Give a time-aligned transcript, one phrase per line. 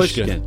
[0.00, 0.42] Pushkin.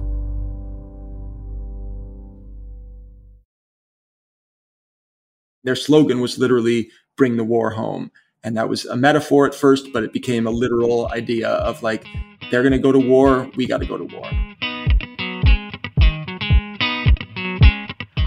[5.63, 8.11] Their slogan was literally bring the war home.
[8.43, 12.05] And that was a metaphor at first, but it became a literal idea of like,
[12.51, 14.29] they're going to go to war, we got to go to war.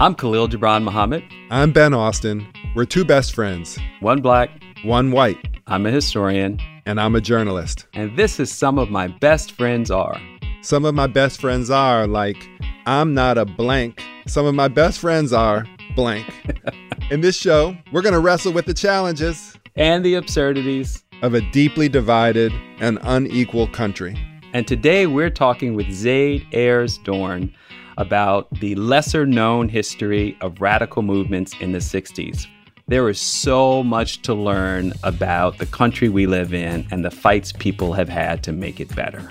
[0.01, 1.23] I'm Khalil Gibran Muhammad.
[1.49, 2.45] I'm Ben Austen.
[2.75, 4.49] We're two best friends, One black,
[4.83, 5.37] one white,
[5.67, 7.85] I'm a historian, and I'm a journalist.
[7.93, 10.19] and this is some of my best friends are.
[10.61, 12.47] Some of my best friends are like,
[12.85, 14.03] I'm not a blank.
[14.27, 15.65] Some of my best friends are
[15.95, 16.27] blank.
[17.11, 21.03] In this show, we're going to wrestle with the challenges And the absurdities.
[21.21, 24.17] of a deeply divided and unequal country.
[24.53, 27.53] And today we're talking with Zayd Ayers Dohrn
[27.97, 32.47] about the lesser known history of radical movements in the 60s.
[32.87, 37.51] There is so much to learn about the country we live in and the fights
[37.51, 39.29] people have had to make it better.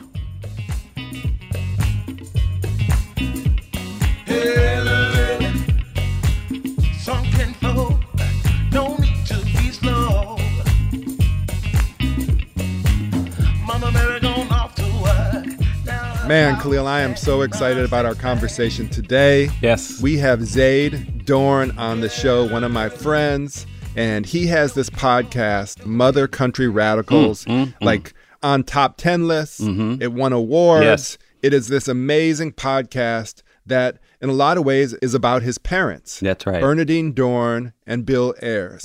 [16.29, 19.49] Man, Khalil, I am so excited about our conversation today.
[19.63, 19.99] Yes.
[20.03, 23.67] We have Zayd Dohrn on the show, one of my friends,
[23.97, 27.75] and he has this podcast, Mother Country Radicals, mm, mm, mm.
[27.81, 28.13] like
[28.43, 29.63] on top 10 lists.
[29.63, 30.03] Mm-hmm.
[30.03, 30.85] It won awards.
[30.85, 31.19] Yes.
[31.41, 36.21] It is this amazing podcast that, in a lot of ways, is about his parents.
[36.21, 36.61] That's right.
[36.61, 38.85] Bernardine Dohrn and Bill Ayers.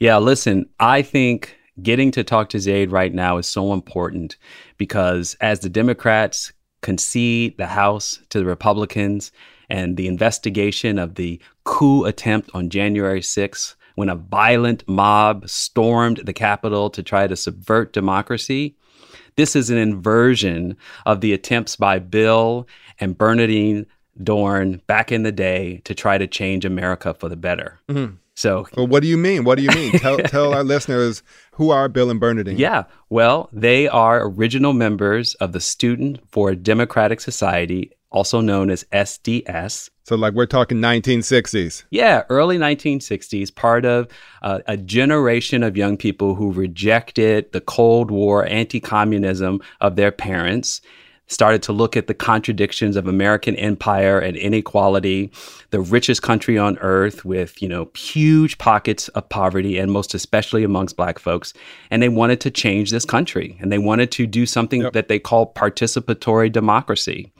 [0.00, 4.36] Yeah, listen, I think getting to talk to Zayd right now is so important
[4.76, 6.52] because as the Democrats
[6.82, 9.32] concede the House to the Republicans
[9.70, 16.18] and the investigation of the coup attempt on January 6th, when a violent mob stormed
[16.24, 18.76] the Capitol to try to subvert democracy,
[19.36, 22.66] this is an inversion of the attempts by Bill
[23.00, 23.86] and Bernardine
[24.22, 27.80] Dohrn back in the day to try to change America for the better.
[27.88, 28.16] Mm-hmm.
[28.42, 29.44] So Well, what do you mean?
[29.44, 29.92] What do you mean?
[30.00, 31.22] tell, tell our listeners
[31.52, 32.58] who are Bill and Bernardine.
[32.58, 38.68] Yeah, well, they are original members of the Student for a Democratic Society, also known
[38.68, 39.90] as SDS.
[40.02, 41.84] So, like, we're talking 1960s.
[41.90, 44.08] Yeah, early 1960s, part of
[44.42, 50.10] uh, a generation of young people who rejected the Cold War anti communism of their
[50.10, 50.80] parents.
[51.32, 55.32] Started to look at the contradictions of American empire and inequality,
[55.70, 60.62] the richest country on earth with, you know, huge pockets of poverty and most especially
[60.62, 61.54] amongst black folks.
[61.90, 65.18] And they wanted to change this country and they wanted to do something that they
[65.18, 67.32] call participatory democracy.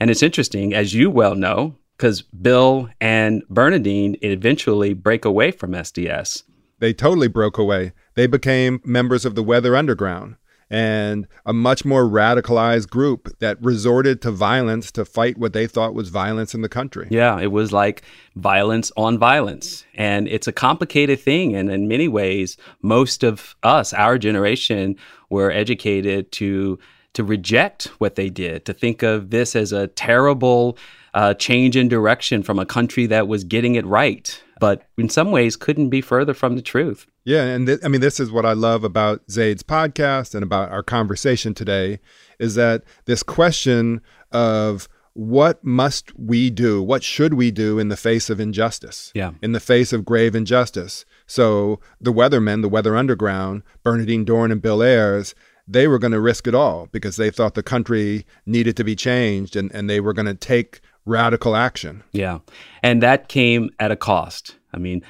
[0.00, 5.70] And it's interesting, as you well know, because Bill and Bernardine eventually break away from
[5.70, 6.42] SDS.
[6.80, 7.92] They totally broke away.
[8.14, 10.34] They became members of the Weather Underground.
[10.70, 15.94] And a much more radicalized group that resorted to violence to fight what they thought
[15.94, 17.08] was violence in the country.
[17.10, 18.02] Yeah, it was like
[18.36, 19.84] violence on violence.
[19.94, 21.56] And it's a complicated thing.
[21.56, 24.96] And in many ways, most of us, our generation,
[25.28, 26.78] were educated to
[27.12, 30.78] to reject what they did, to think of this as a terrible
[31.12, 35.32] uh, change in direction from a country that was getting it right, but in some
[35.32, 37.06] ways couldn't be further from the truth.
[37.24, 40.70] Yeah, and th- I mean, this is what I love about Zayd's podcast and about
[40.70, 42.00] our conversation today
[42.38, 44.00] is that this question
[44.32, 46.82] of what must we do?
[46.82, 49.12] What should we do in the face of injustice?
[49.14, 49.32] Yeah.
[49.42, 51.04] In the face of grave injustice.
[51.26, 55.34] So the Weathermen, the Weather Underground, Bernardine Dohrn and Bill Ayers,
[55.66, 58.96] they were going to risk it all because they thought the country needed to be
[58.96, 62.02] changed and, and they were going to take radical action.
[62.12, 62.38] Yeah.
[62.82, 64.56] And that came at a cost.
[64.72, 65.02] I mean,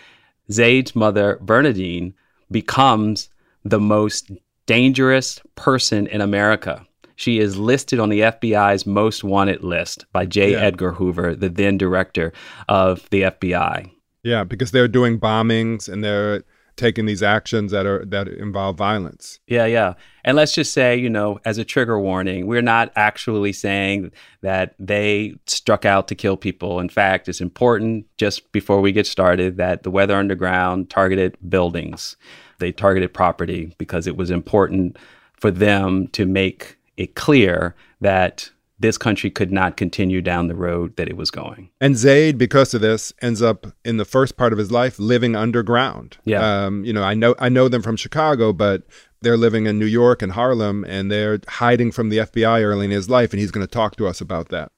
[0.51, 2.15] Zayd's mother, Bernardine,
[2.51, 3.29] becomes
[3.65, 4.31] the most
[4.67, 6.87] dangerous person in America.
[7.17, 10.53] She is listed on the FBI's most wanted list by J.
[10.53, 10.61] Yeah.
[10.61, 12.33] Edgar Hoover, the then director
[12.69, 13.91] of the FBI.
[14.23, 16.45] Yeah, because they're doing bombings and they're
[16.81, 19.39] taking these actions that are that involve violence.
[19.47, 19.95] Yeah, yeah.
[20.25, 24.11] And let's just say, you know, as a trigger warning, we're not actually saying
[24.41, 26.81] that they struck out to kill people.
[26.81, 32.17] In fact, it's important just before we get started that the Weather Underground targeted buildings.
[32.59, 34.99] They targeted property because it was important
[35.35, 38.51] for them to make it clear that
[38.81, 41.71] this country could not continue down the road that it was going.
[41.81, 45.37] And Zayd, because of this, ends up in the first part of his life living
[45.37, 46.17] underground.
[46.25, 46.65] Yeah.
[46.65, 48.83] Um, you know, I know I know them from Chicago, but
[49.23, 52.91] they're living in New York and Harlem, and they're hiding from the FBI early in
[52.91, 54.73] his life, and he's going to talk to us about that.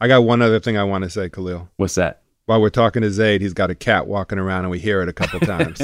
[0.00, 1.68] I got one other thing I want to say, Khalil.
[1.76, 2.22] What's that?
[2.46, 5.08] While we're talking to Zayd, he's got a cat walking around, and we hear it
[5.08, 5.82] a couple times.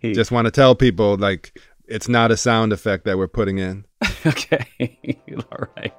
[0.00, 3.58] He- Just want to tell people, like, it's not a sound effect that we're putting
[3.58, 3.84] in.
[4.26, 4.66] okay.
[5.52, 5.92] all right.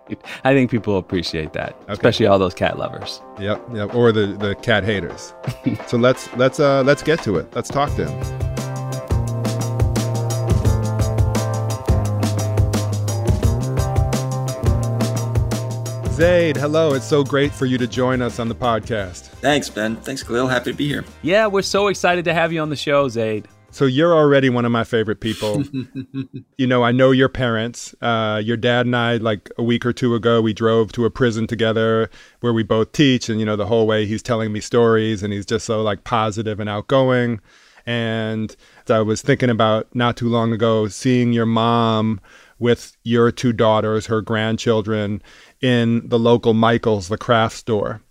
[0.43, 3.21] I think people appreciate that, especially all those cat lovers.
[3.39, 3.95] Yep, yep.
[3.95, 5.33] Or the the cat haters.
[5.87, 7.53] so let's let's uh let's get to it.
[7.53, 8.41] Let's talk to him.
[16.11, 16.93] Zayd, hello.
[16.93, 19.23] It's so great for you to join us on the podcast.
[19.41, 19.97] Thanks, Ben.
[19.97, 20.47] Thanks, Khalil.
[20.47, 21.03] Happy to be here.
[21.23, 23.49] Yeah, we're so excited to have you on the show, Zayd.
[23.75, 25.62] So you're already one of my favorite people.
[26.57, 27.94] you know, I know your parents.
[28.01, 31.10] Uh, your dad and I, like a week or two ago, we drove to a
[31.10, 34.62] prison together where we both teach, and you know, the whole way he's telling me
[34.62, 37.42] stories, and he's just so like positive and outgoing.
[37.86, 38.56] And
[38.88, 42.21] I was thinking about not too long ago seeing your mom
[42.57, 45.21] with your two daughters, her grandchildren,
[45.60, 48.01] in the local Michael's, the craft store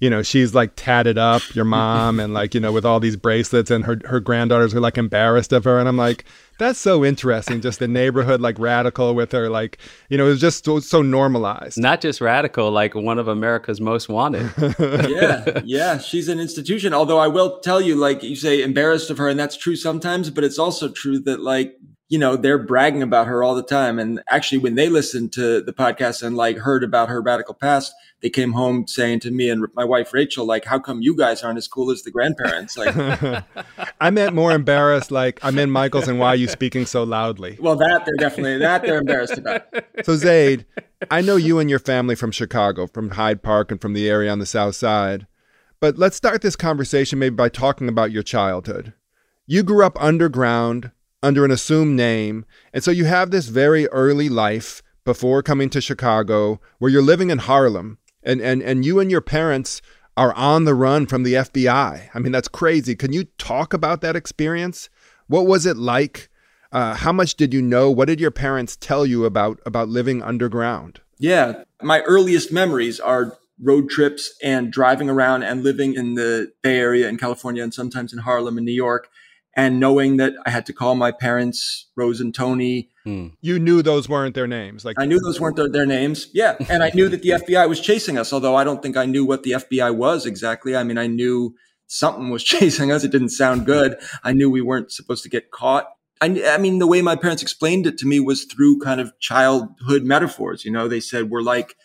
[0.00, 3.16] you know, she's like tatted up, your mom, and like, you know, with all these
[3.16, 5.78] bracelets, and her her granddaughters are like embarrassed of her.
[5.78, 6.24] And I'm like,
[6.58, 7.60] that's so interesting.
[7.60, 11.02] Just the neighborhood like radical with her, like, you know, it was just so, so
[11.02, 11.78] normalized.
[11.78, 14.50] Not just radical, like one of America's most wanted.
[15.08, 16.94] yeah, yeah, she's an institution.
[16.94, 20.30] Although I will tell you, like you say, embarrassed of her, and that's true sometimes,
[20.30, 21.76] but it's also true that like
[22.08, 23.98] you know they're bragging about her all the time.
[23.98, 27.92] And actually, when they listened to the podcast and like heard about her radical past,
[28.22, 31.42] they came home saying to me and my wife Rachel, like, "How come you guys
[31.42, 32.94] aren't as cool as the grandparents?" Like,
[34.00, 37.56] I meant more embarrassed, like I'm in Michael's, and why are you speaking so loudly?
[37.60, 39.62] well, that they're definitely that they're embarrassed about.
[40.04, 40.64] So Zayd,
[41.10, 44.30] I know you and your family from Chicago, from Hyde Park, and from the area
[44.30, 45.26] on the South Side.
[45.78, 48.94] But let's start this conversation maybe by talking about your childhood.
[49.46, 50.90] You grew up underground
[51.22, 55.80] under an assumed name, and so you have this very early life before coming to
[55.80, 59.80] Chicago where you're living in Harlem, and and and you and your parents
[60.16, 62.10] are on the run from the FBI.
[62.12, 62.94] I mean, that's crazy.
[62.94, 64.90] Can you talk about that experience?
[65.28, 66.28] What was it like?
[66.72, 67.90] Uh, how much did you know?
[67.90, 71.00] What did your parents tell you about about living underground?
[71.18, 76.78] Yeah, my earliest memories are road trips and driving around and living in the Bay
[76.78, 79.08] Area in California and sometimes in Harlem and New York,
[79.56, 82.89] and knowing that I had to call my parents, Rose and Tony.
[83.04, 83.28] Hmm.
[83.40, 84.84] You knew those weren't their names.
[84.84, 86.28] Like I knew those weren't their, their names.
[86.32, 86.56] Yeah.
[86.68, 89.24] And I knew that the FBI was chasing us, although I don't think I knew
[89.24, 90.76] what the FBI was exactly.
[90.76, 91.54] I mean, I knew
[91.86, 93.04] something was chasing us.
[93.04, 93.96] It didn't sound good.
[94.22, 95.86] I knew we weren't supposed to get caught.
[96.20, 99.18] I, I mean, the way my parents explained it to me was through kind of
[99.20, 100.64] childhood metaphors.
[100.64, 101.76] You know, they said we're like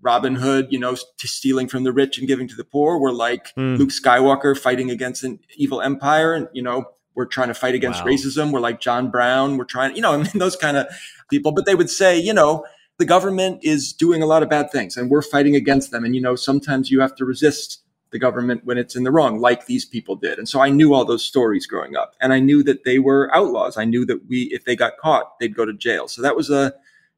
[0.00, 2.98] Robin Hood, you know, t- stealing from the rich and giving to the poor.
[2.98, 3.74] We're like hmm.
[3.74, 6.34] Luke Skywalker fighting against an evil empire.
[6.34, 8.10] And, you know, we're trying to fight against Wow.
[8.10, 8.52] racism.
[8.52, 9.56] We're like John Brown.
[9.56, 10.86] We're trying, you know, I mean, those kind of
[11.28, 11.52] people.
[11.52, 12.64] But they would say, you know,
[12.98, 16.04] the government is doing a lot of bad things and we're fighting against them.
[16.04, 19.40] And, you know, sometimes you have to resist the government when it's in the wrong,
[19.40, 20.36] like these people did.
[20.38, 22.14] And so I knew all those stories growing up.
[22.20, 23.78] And I knew that they were outlaws.
[23.78, 26.08] I knew that we, if they got caught, they'd go to jail.
[26.08, 26.74] So that was a,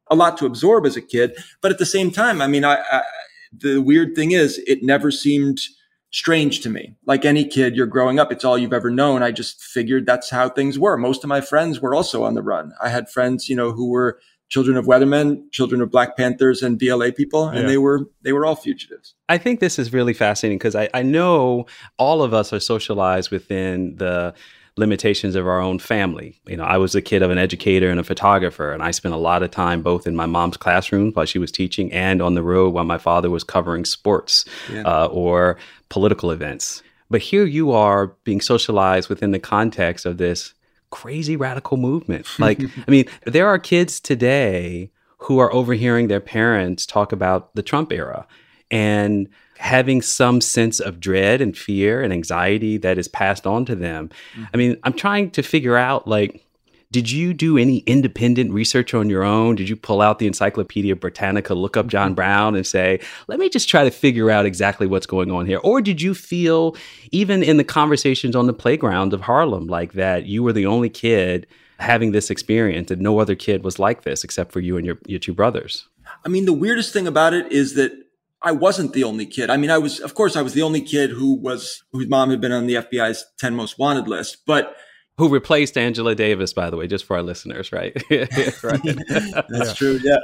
[0.08, 1.34] a lot to absorb as a kid.
[1.62, 3.02] But at the same time, I mean, I, I
[3.54, 5.60] the weird thing is, it never seemed
[6.12, 6.94] strange to me.
[7.06, 9.22] Like any kid, you're growing up, it's all you've ever known.
[9.22, 10.96] I just figured that's how things were.
[10.96, 12.72] Most of my friends were also on the run.
[12.82, 16.78] I had friends, you know, who were children of weathermen, children of Black Panthers and
[16.78, 17.66] BLA people, and yeah.
[17.66, 19.14] they were they were all fugitives.
[19.28, 21.66] I think this is really fascinating because I, I know
[21.96, 24.34] all of us are socialized within the
[24.76, 26.40] limitations of our own family.
[26.46, 29.14] You know, I was a kid of an educator and a photographer, and I spent
[29.14, 32.34] a lot of time both in my mom's classroom while she was teaching and on
[32.34, 34.82] the road while my father was covering sports yeah.
[34.82, 35.58] uh, or
[35.90, 36.82] political events.
[37.10, 40.54] But here you are being socialized within the context of this
[40.90, 42.26] crazy radical movement.
[42.38, 47.62] Like, I mean, there are kids today who are overhearing their parents talk about the
[47.62, 48.26] Trump era
[48.70, 49.28] and
[49.58, 54.10] having some sense of dread and fear and anxiety that is passed on to them.
[54.34, 54.44] Mm-hmm.
[54.52, 56.44] I mean, I'm trying to figure out like,
[56.90, 59.54] did you do any independent research on your own?
[59.54, 62.12] Did you pull out the Encyclopedia Britannica, look up John.
[62.12, 65.58] Brown, and say, let me just try to figure out exactly what's going on here?
[65.64, 66.76] Or did you feel,
[67.10, 70.90] even in the conversations on the playground of Harlem, like that you were the only
[70.90, 71.46] kid
[71.78, 74.98] having this experience and no other kid was like this except for you and your,
[75.06, 75.88] your two brothers?
[76.26, 77.92] I mean, the weirdest thing about it is that
[78.44, 79.50] I wasn't the only kid.
[79.50, 82.30] I mean, I was, of course, I was the only kid who was, whose mom
[82.30, 84.76] had been on the FBI's 10 most wanted list, but
[85.18, 87.94] who replaced Angela Davis, by the way, just for our listeners, right?
[88.10, 88.82] right.
[89.08, 89.72] That's yeah.
[89.74, 90.00] true.
[90.02, 90.16] Yeah.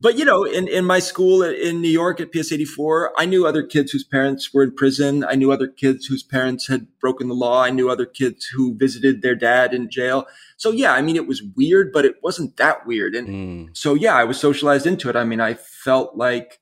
[0.00, 3.46] But, you know, in, in my school in New York at PS 84, I knew
[3.46, 5.24] other kids whose parents were in prison.
[5.24, 7.62] I knew other kids whose parents had broken the law.
[7.62, 10.26] I knew other kids who visited their dad in jail.
[10.56, 13.14] So, yeah, I mean, it was weird, but it wasn't that weird.
[13.14, 13.76] And mm.
[13.76, 15.14] so, yeah, I was socialized into it.
[15.14, 16.58] I mean, I felt like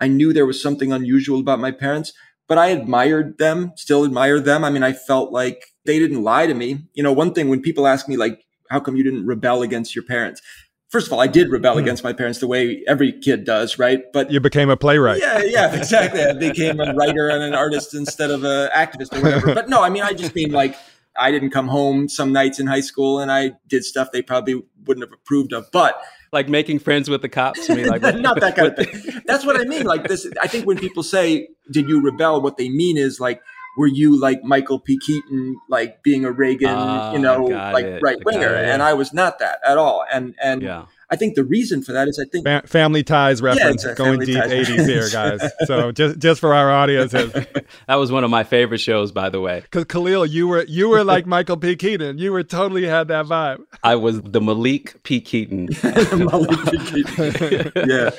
[0.00, 2.12] I knew there was something unusual about my parents,
[2.48, 4.64] but I admired them, still admire them.
[4.64, 6.86] I mean, I felt like they didn't lie to me.
[6.94, 9.94] You know, one thing when people ask me, like, how come you didn't rebel against
[9.94, 10.42] your parents?
[10.88, 11.80] First of all, I did rebel mm.
[11.80, 14.02] against my parents the way every kid does, right?
[14.12, 15.20] But you became a playwright.
[15.20, 16.22] Yeah, yeah, exactly.
[16.22, 19.54] I became a writer and an artist instead of an activist or whatever.
[19.54, 20.76] But no, I mean, I just mean like
[21.18, 24.62] I didn't come home some nights in high school and I did stuff they probably
[24.84, 25.66] wouldn't have approved of.
[25.72, 26.00] But
[26.36, 27.70] like making friends with the cops.
[27.70, 29.22] I mean, like not that kind of thing.
[29.24, 29.84] That's what I mean.
[29.84, 33.40] Like this, I think when people say, "Did you rebel?" What they mean is like,
[33.78, 34.98] were you like Michael P.
[34.98, 38.54] Keaton, like being a Reagan, uh, you know, like right winger?
[38.54, 40.04] And I was not that at all.
[40.12, 40.84] And and yeah.
[41.08, 44.20] I think the reason for that is I think Fa- family ties reference yeah, going
[44.20, 45.40] deep eighties here, guys.
[45.66, 47.12] So just just for our audience,
[47.86, 49.60] that was one of my favorite shows, by the way.
[49.60, 51.76] Because Khalil, you were you were like Michael P.
[51.76, 52.18] Keaton.
[52.18, 53.62] You were totally had that vibe.
[53.84, 55.20] I was the Malik P.
[55.20, 55.68] Keaton.
[55.82, 57.04] Malik P.
[57.04, 57.72] Keaton.
[57.88, 58.10] yeah,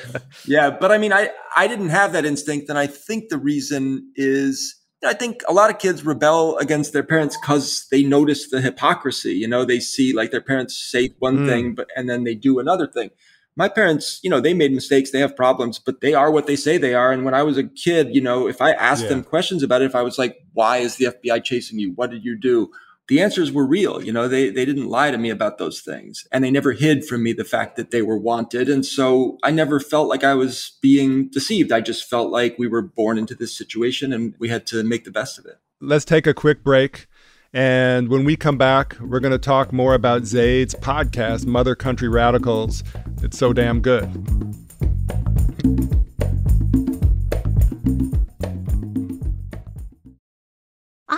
[0.46, 0.70] yeah.
[0.70, 4.77] But I mean, I I didn't have that instinct, and I think the reason is
[5.04, 9.34] I think a lot of kids rebel against their parents because they notice the hypocrisy.
[9.34, 11.48] You know, they see like their parents say one mm.
[11.48, 13.10] thing, but and then they do another thing.
[13.54, 16.54] My parents, you know, they made mistakes, they have problems, but they are what they
[16.54, 17.10] say they are.
[17.10, 19.08] And when I was a kid, you know, if I asked yeah.
[19.10, 21.92] them questions about it, if I was like, "Why is the FBI chasing you?
[21.92, 22.70] What did you do?"
[23.08, 24.02] The answers were real.
[24.02, 27.04] You know, they, they didn't lie to me about those things and they never hid
[27.04, 28.68] from me the fact that they were wanted.
[28.68, 31.72] And so I never felt like I was being deceived.
[31.72, 35.04] I just felt like we were born into this situation and we had to make
[35.04, 35.58] the best of it.
[35.80, 37.06] Let's take a quick break.
[37.52, 42.08] And when we come back, we're going to talk more about Zayd's podcast, Mother Country
[42.08, 42.84] Radicals.
[43.22, 44.67] It's so damn good.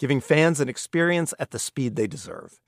[0.00, 2.60] giving fans an experience at the speed they deserve.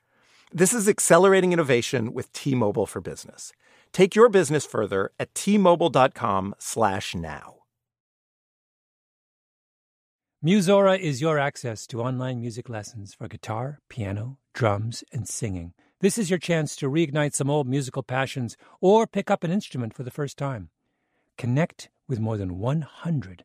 [0.52, 3.52] This is accelerating innovation with T-Mobile for Business.
[3.90, 7.56] Take your business further at T-Mobile.com/now.
[10.44, 15.72] Musora is your access to online music lessons for guitar, piano, drums, and singing.
[16.00, 19.94] This is your chance to reignite some old musical passions or pick up an instrument
[19.94, 20.70] for the first time.
[21.38, 23.44] Connect with more than 100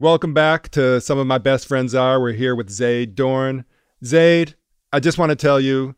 [0.00, 2.18] Welcome back to Some of My Best Friends Are.
[2.18, 3.66] We're here with Zayd Dohrn.
[4.02, 4.54] Zayd,
[4.94, 5.94] I just want to tell you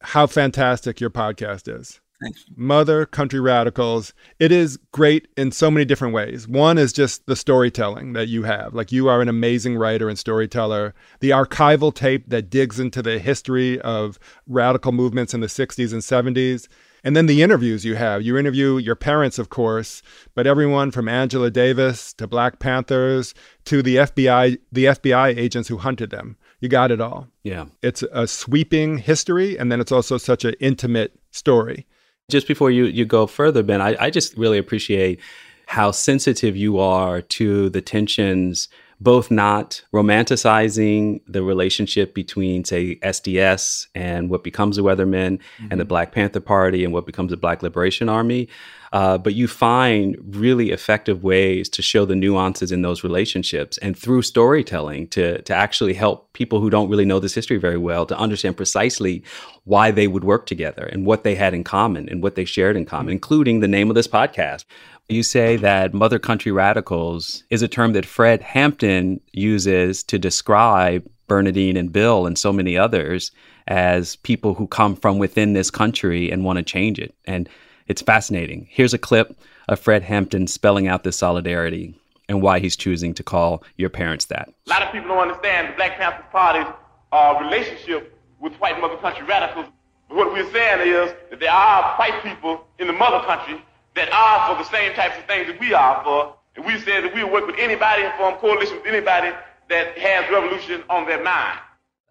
[0.00, 2.00] how fantastic your podcast is.
[2.20, 2.44] Thanks.
[2.56, 4.12] Mother Country Radicals.
[4.40, 6.48] It is great in so many different ways.
[6.48, 8.74] One is just the storytelling that you have.
[8.74, 10.92] Like you are an amazing writer and storyteller.
[11.20, 16.02] The archival tape that digs into the history of radical movements in the 60s and
[16.02, 16.66] 70s.
[17.06, 18.22] And then the interviews you have.
[18.22, 20.02] You interview your parents, of course,
[20.34, 23.32] but everyone from Angela Davis to Black Panthers
[23.66, 26.36] to the FBI, the FBI agents who hunted them.
[26.58, 27.28] You got it all.
[27.44, 27.66] Yeah.
[27.80, 31.86] It's a sweeping history, and then it's also such an intimate story.
[32.28, 35.20] Just before you, you go further, Ben, I, I just really appreciate
[35.66, 38.68] how sensitive you are to the tensions,
[39.00, 45.68] both not romanticizing the relationship between, say, SDS and what becomes the Weathermen mm-hmm.
[45.70, 48.48] and the Black Panther Party and what becomes the Black Liberation Army,
[48.92, 53.98] uh, but you find really effective ways to show the nuances in those relationships and
[53.98, 58.06] through storytelling to, to actually help people who don't really know this history very well
[58.06, 59.22] to understand precisely
[59.64, 62.76] why they would work together and what they had in common and what they shared
[62.76, 64.64] in common, including the name of this podcast.
[65.08, 71.08] You say that Mother Country Radicals is a term that Fred Hampton uses to describe
[71.28, 73.30] Bernardine and Bill and so many others
[73.68, 77.14] as people who come from within this country and want to change it.
[77.24, 77.48] And
[77.86, 78.66] it's fascinating.
[78.68, 79.38] Here's a clip
[79.68, 81.94] of Fred Hampton spelling out this solidarity
[82.28, 84.52] and why he's choosing to call your parents that.
[84.66, 86.72] A lot of people don't understand the Black Panther Party's
[87.12, 89.66] uh, relationship with white mother country radicals.
[90.08, 93.62] But what we're saying is that there are white people in the mother country
[93.96, 96.36] that are for the same types of things that we are for.
[96.54, 99.34] And we said that we'll work with anybody and form coalition with anybody
[99.68, 101.58] that has revolution on their mind.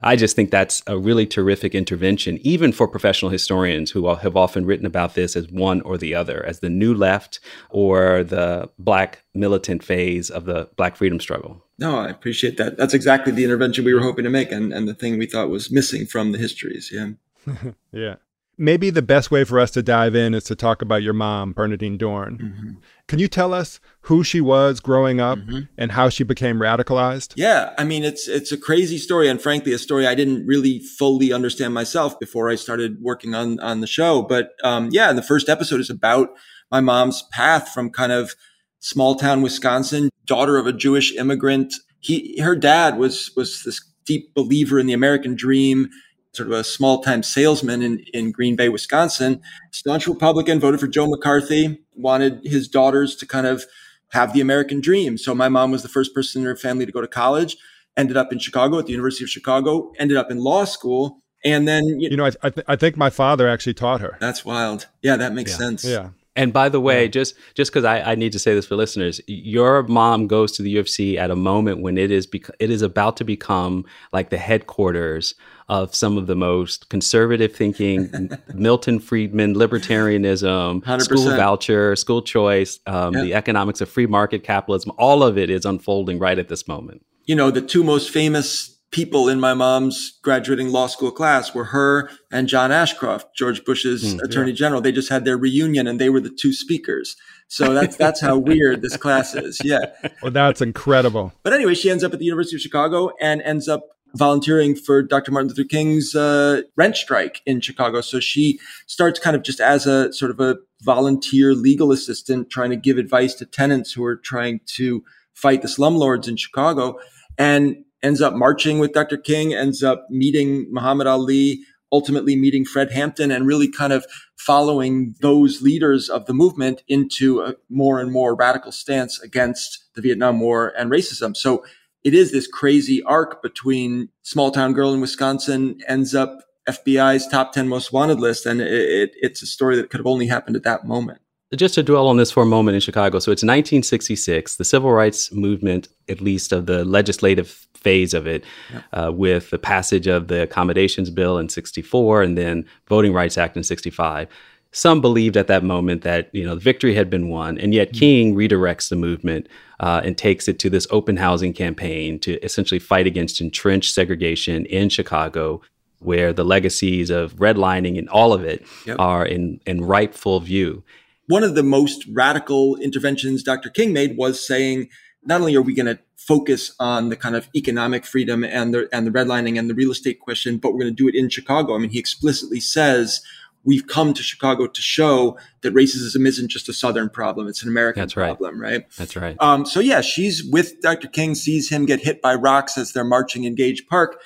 [0.02, 4.66] I just think that's a really terrific intervention, even for professional historians who have often
[4.66, 9.24] written about this as one or the other, as the new left or the black
[9.34, 11.64] militant phase of the black freedom struggle.
[11.80, 12.78] No, I appreciate that.
[12.78, 15.50] That's exactly the intervention we were hoping to make and, and the thing we thought
[15.50, 16.92] was missing from the histories.
[16.94, 17.12] Yeah.
[17.92, 18.16] yeah
[18.58, 21.54] maybe the best way for us to dive in is to talk about your mom,
[21.54, 22.40] Bernardine Dohrn.
[22.40, 22.70] Mm-hmm.
[23.08, 25.62] Can you tell us who she was growing up mm-hmm.
[25.78, 27.34] and how she became radicalized?
[27.36, 30.80] Yeah, I mean it's it's a crazy story and frankly a story I didn't really
[30.80, 34.22] fully understand myself before I started working on on the show.
[34.22, 36.30] But um, yeah, the first episode is about
[36.72, 38.36] my mom's path from kind of
[38.80, 41.74] small town Wisconsin, daughter of a Jewish immigrant.
[42.00, 45.90] He her dad was was this deep believer in the American dream
[46.36, 50.88] sort of a small time salesman in, in Green Bay, Wisconsin, staunch Republican, voted for
[50.88, 53.66] Joe McCarthy, wanted his daughters to kind of
[54.12, 55.18] have the American dream.
[55.18, 57.58] So my mom was the first person in her family to go to college,
[57.98, 61.22] ended up in Chicago at the University of Chicago, ended up in law school.
[61.44, 64.18] And then, you, you know, I, I, th- I, think my father actually taught her.
[64.20, 64.88] That's wild.
[65.04, 65.58] Yeah, that makes yeah.
[65.58, 65.86] sense.
[65.86, 66.10] Yeah.
[66.36, 67.10] And by the way, yeah.
[67.10, 70.62] just just because I, I need to say this for listeners, your mom goes to
[70.62, 73.24] the U of C at a moment when it is bec- it is about to
[73.24, 75.36] become like the headquarters
[75.70, 81.02] of some of the most conservative thinking, Milton Friedman, libertarianism, 100%.
[81.02, 84.92] school voucher, school choice, um, the economics of free market capitalism.
[84.98, 87.04] All of it is unfolding right at this moment.
[87.24, 91.66] You know, the two most famous people in my mom's graduating law school class were
[91.66, 94.56] her and John Ashcroft, George Bush's mm, attorney yeah.
[94.56, 94.80] general.
[94.80, 97.18] They just had their reunion and they were the two speakers.
[97.50, 99.60] So that's that's how weird this class is.
[99.64, 99.80] Yeah.
[100.22, 101.34] Well, that's incredible.
[101.44, 103.84] But anyway, she ends up at the University of Chicago and ends up
[104.16, 105.32] volunteering for Dr.
[105.32, 108.02] Martin Luther King's uh, rent strike in Chicago.
[108.02, 112.70] So she starts kind of just as a sort of a volunteer legal assistant, trying
[112.70, 115.04] to give advice to tenants who are trying to
[115.34, 116.98] fight the slumlords in Chicago.
[117.38, 119.18] And ends up marching with Dr.
[119.18, 121.60] King, ends up meeting Muhammad Ali,
[121.92, 124.06] ultimately meeting Fred Hampton and really kind of
[124.38, 130.02] following those leaders of the movement into a more and more radical stance against the
[130.02, 131.36] Vietnam War and racism.
[131.36, 131.66] So
[132.04, 136.38] it is this crazy arc between small town girl in Wisconsin ends up
[136.70, 138.46] FBI's top 10 most wanted list.
[138.46, 141.22] And it, it, it's a story that could have only happened at that moment
[141.54, 143.20] just to dwell on this for a moment in Chicago.
[143.20, 148.44] So it's 1966, the civil rights movement, at least of the legislative phase of it,
[148.74, 149.08] yeah.
[149.08, 153.56] uh, with the passage of the Accommodations Bill in 64 and then Voting Rights Act
[153.56, 154.28] in 65.
[154.72, 157.90] Some believed at that moment that you know the victory had been won, and yet
[157.90, 158.00] mm-hmm.
[158.00, 159.48] King redirects the movement
[159.80, 164.66] uh, and takes it to this open housing campaign to essentially fight against entrenched segregation
[164.66, 165.62] in Chicago,
[166.00, 168.98] where the legacies of redlining and all of it yep.
[169.00, 170.84] are in in ripe full view
[171.28, 173.70] one of the most radical interventions Dr.
[173.70, 174.90] King made was saying,
[175.24, 178.90] not only are we going to focus on the kind of economic freedom and the
[178.92, 181.30] and the redlining and the real estate question, but we're going to do it in
[181.30, 181.76] Chicago.
[181.76, 183.22] I mean, he explicitly says
[183.64, 187.70] we've come to Chicago to show that racism isn't just a Southern problem; it's an
[187.70, 188.28] American That's right.
[188.28, 188.86] problem, right?
[188.98, 189.36] That's right.
[189.40, 191.08] Um, so yeah, she's with Dr.
[191.08, 194.22] King, sees him get hit by rocks as they're marching in Gage Park.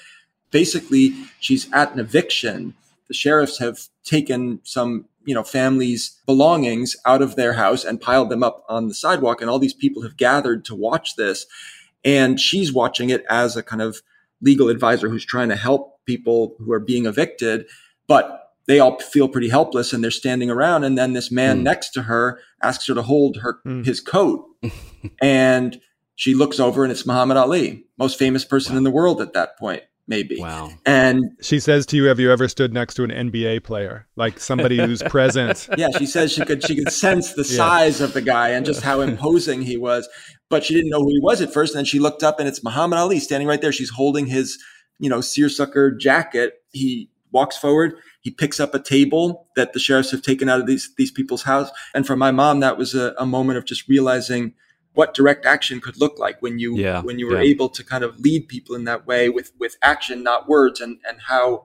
[0.51, 2.73] Basically, she's at an eviction.
[3.07, 8.31] The sheriffs have taken some you know, families' belongings out of their house and piled
[8.31, 9.41] them up on the sidewalk.
[9.41, 11.45] And all these people have gathered to watch this.
[12.03, 14.01] And she's watching it as a kind of
[14.41, 17.67] legal advisor who's trying to help people who are being evicted.
[18.07, 20.83] But they all feel pretty helpless and they're standing around.
[20.83, 21.63] And then this man mm.
[21.63, 23.85] next to her asks her to hold her, mm.
[23.85, 24.47] his coat.
[25.21, 25.79] and
[26.15, 28.77] she looks over and it's Muhammad Ali, most famous person wow.
[28.79, 30.37] in the world at that point maybe.
[30.39, 30.71] Wow.
[30.85, 34.39] And she says to you, "Have you ever stood next to an NBA player, like
[34.39, 38.07] somebody who's present?" Yeah, she says she could she could sense the size yeah.
[38.07, 40.09] of the guy and just how imposing he was,
[40.49, 41.73] but she didn't know who he was at first.
[41.73, 43.71] And then she looked up, and it's Muhammad Ali standing right there.
[43.71, 44.57] She's holding his,
[44.97, 46.55] you know, seersucker jacket.
[46.71, 47.93] He walks forward.
[48.21, 51.43] He picks up a table that the sheriffs have taken out of these these people's
[51.43, 51.69] house.
[51.93, 54.53] And for my mom, that was a, a moment of just realizing
[54.99, 57.51] what direct action could look like when you yeah, when you were yeah.
[57.53, 60.99] able to kind of lead people in that way with with action not words and
[61.07, 61.63] and how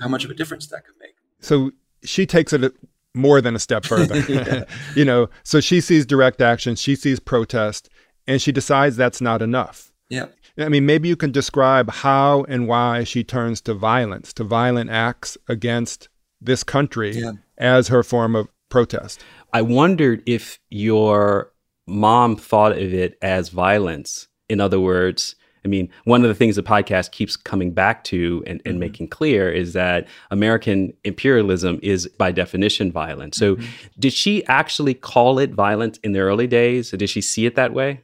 [0.00, 1.70] how much of a difference that could make so
[2.02, 2.74] she takes it
[3.14, 7.88] more than a step further you know so she sees direct action she sees protest
[8.26, 12.68] and she decides that's not enough yeah I mean, maybe you can describe how and
[12.68, 16.08] why she turns to violence, to violent acts against
[16.40, 17.32] this country yeah.
[17.58, 19.24] as her form of protest.
[19.52, 21.50] I wondered if your
[21.86, 24.28] mom thought of it as violence.
[24.48, 28.44] In other words, I mean, one of the things the podcast keeps coming back to
[28.46, 28.80] and, and mm-hmm.
[28.80, 33.34] making clear is that American imperialism is by definition violent.
[33.34, 33.66] So, mm-hmm.
[33.98, 36.92] did she actually call it violent in the early days?
[36.92, 38.02] Or did she see it that way?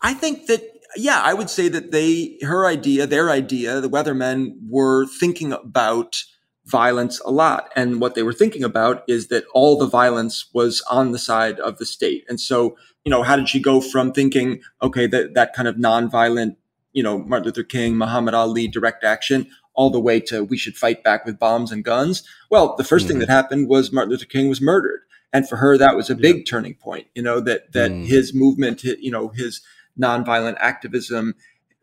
[0.00, 0.62] I think that,
[0.96, 6.22] yeah, I would say that they, her idea, their idea, the Weathermen were thinking about
[6.64, 7.70] violence a lot.
[7.76, 11.60] And what they were thinking about is that all the violence was on the side
[11.60, 12.24] of the state.
[12.28, 12.76] And so,
[13.08, 16.56] you know, how did she go from thinking, okay, that, that kind of nonviolent,
[16.92, 20.76] you know, Martin Luther King, Muhammad Ali, direct action, all the way to we should
[20.76, 22.22] fight back with bombs and guns?
[22.50, 22.90] Well, the 1st mm.
[22.90, 23.20] thing mm-hmm.
[23.20, 25.00] that happened was Martin Luther King was murdered.
[25.32, 26.42] And for her, that was a big yeah.
[26.46, 28.04] turning point, you know, that, that mm.
[28.04, 29.62] his movement, you know, his
[29.98, 31.34] nonviolent activism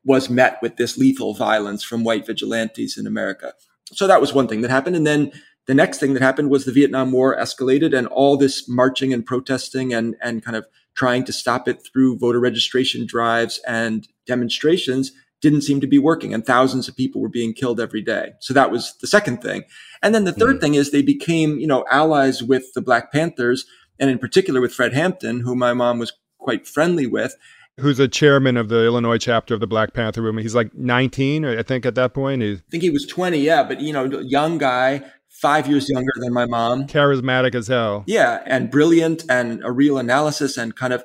[0.04, 3.54] was met with this lethal violence from white vigilantes in America
[3.94, 4.96] so that was one thing that happened.
[4.96, 5.32] And then
[5.68, 9.26] the next thing that happened was the Vietnam War escalated and all this marching and
[9.26, 15.12] protesting and, and kind of trying to stop it through voter registration drives and demonstrations
[15.42, 18.32] didn't seem to be working and thousands of people were being killed every day.
[18.40, 19.64] So that was the second thing.
[20.02, 23.12] And then the 3rd mm thing is they became, you know, allies with the Black
[23.12, 23.66] Panthers
[24.00, 27.36] and in particular with Fred Hampton, who my mom was quite friendly with
[27.80, 30.44] who's a chairman of the Illinois chapter of the Black Panther movement.
[30.44, 32.42] He's like 19, I think, at that point.
[32.42, 35.04] He's, I think he was 20, yeah, but you know, young guy,
[35.42, 36.88] five years younger than my mom.
[36.88, 38.04] Charismatic as hell.
[38.08, 41.04] Yeah, and brilliant and a real analysis and kind of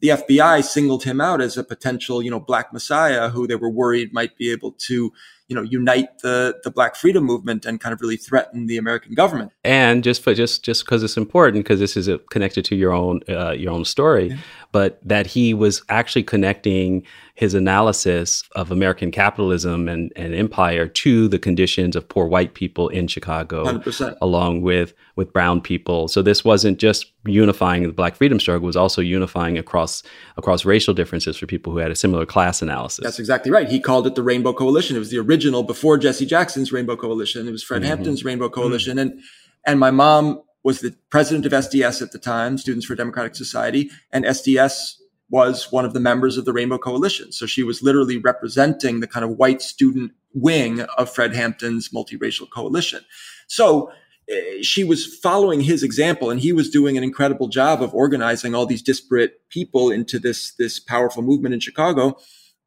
[0.00, 3.70] the FBI singled him out as a potential, you know, black messiah who they were
[3.70, 5.12] worried might be able to
[5.52, 9.12] you know unite the the black freedom movement and kind of really threaten the american
[9.12, 12.74] government and just for just just because it's important because this is a, connected to
[12.74, 14.36] your own uh, your own story yeah.
[14.72, 17.04] But that he was actually connecting
[17.34, 22.88] his analysis of American capitalism and, and empire to the conditions of poor white people
[22.88, 24.16] in Chicago, 100%.
[24.20, 26.08] along with with brown people.
[26.08, 30.02] So this wasn't just unifying the Black freedom struggle; it was also unifying across
[30.36, 33.02] across racial differences for people who had a similar class analysis.
[33.02, 33.68] That's exactly right.
[33.68, 34.96] He called it the Rainbow Coalition.
[34.96, 37.46] It was the original before Jesse Jackson's Rainbow Coalition.
[37.46, 37.88] It was Fred mm-hmm.
[37.88, 39.12] Hampton's Rainbow Coalition, mm-hmm.
[39.12, 39.22] and
[39.66, 43.90] and my mom was the president of SDS at the time, Students for Democratic Society,
[44.12, 44.96] and SDS
[45.32, 47.32] was one of the members of the Rainbow Coalition.
[47.32, 52.48] So she was literally representing the kind of white student wing of Fred Hampton's multiracial
[52.50, 53.00] coalition.
[53.48, 53.90] So
[54.28, 58.54] eh, she was following his example and he was doing an incredible job of organizing
[58.54, 62.18] all these disparate people into this, this powerful movement in Chicago.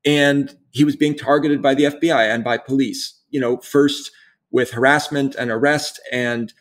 [0.03, 4.11] And he was being targeted by the FBI and by police, you know, first
[4.49, 6.51] with harassment and arrest and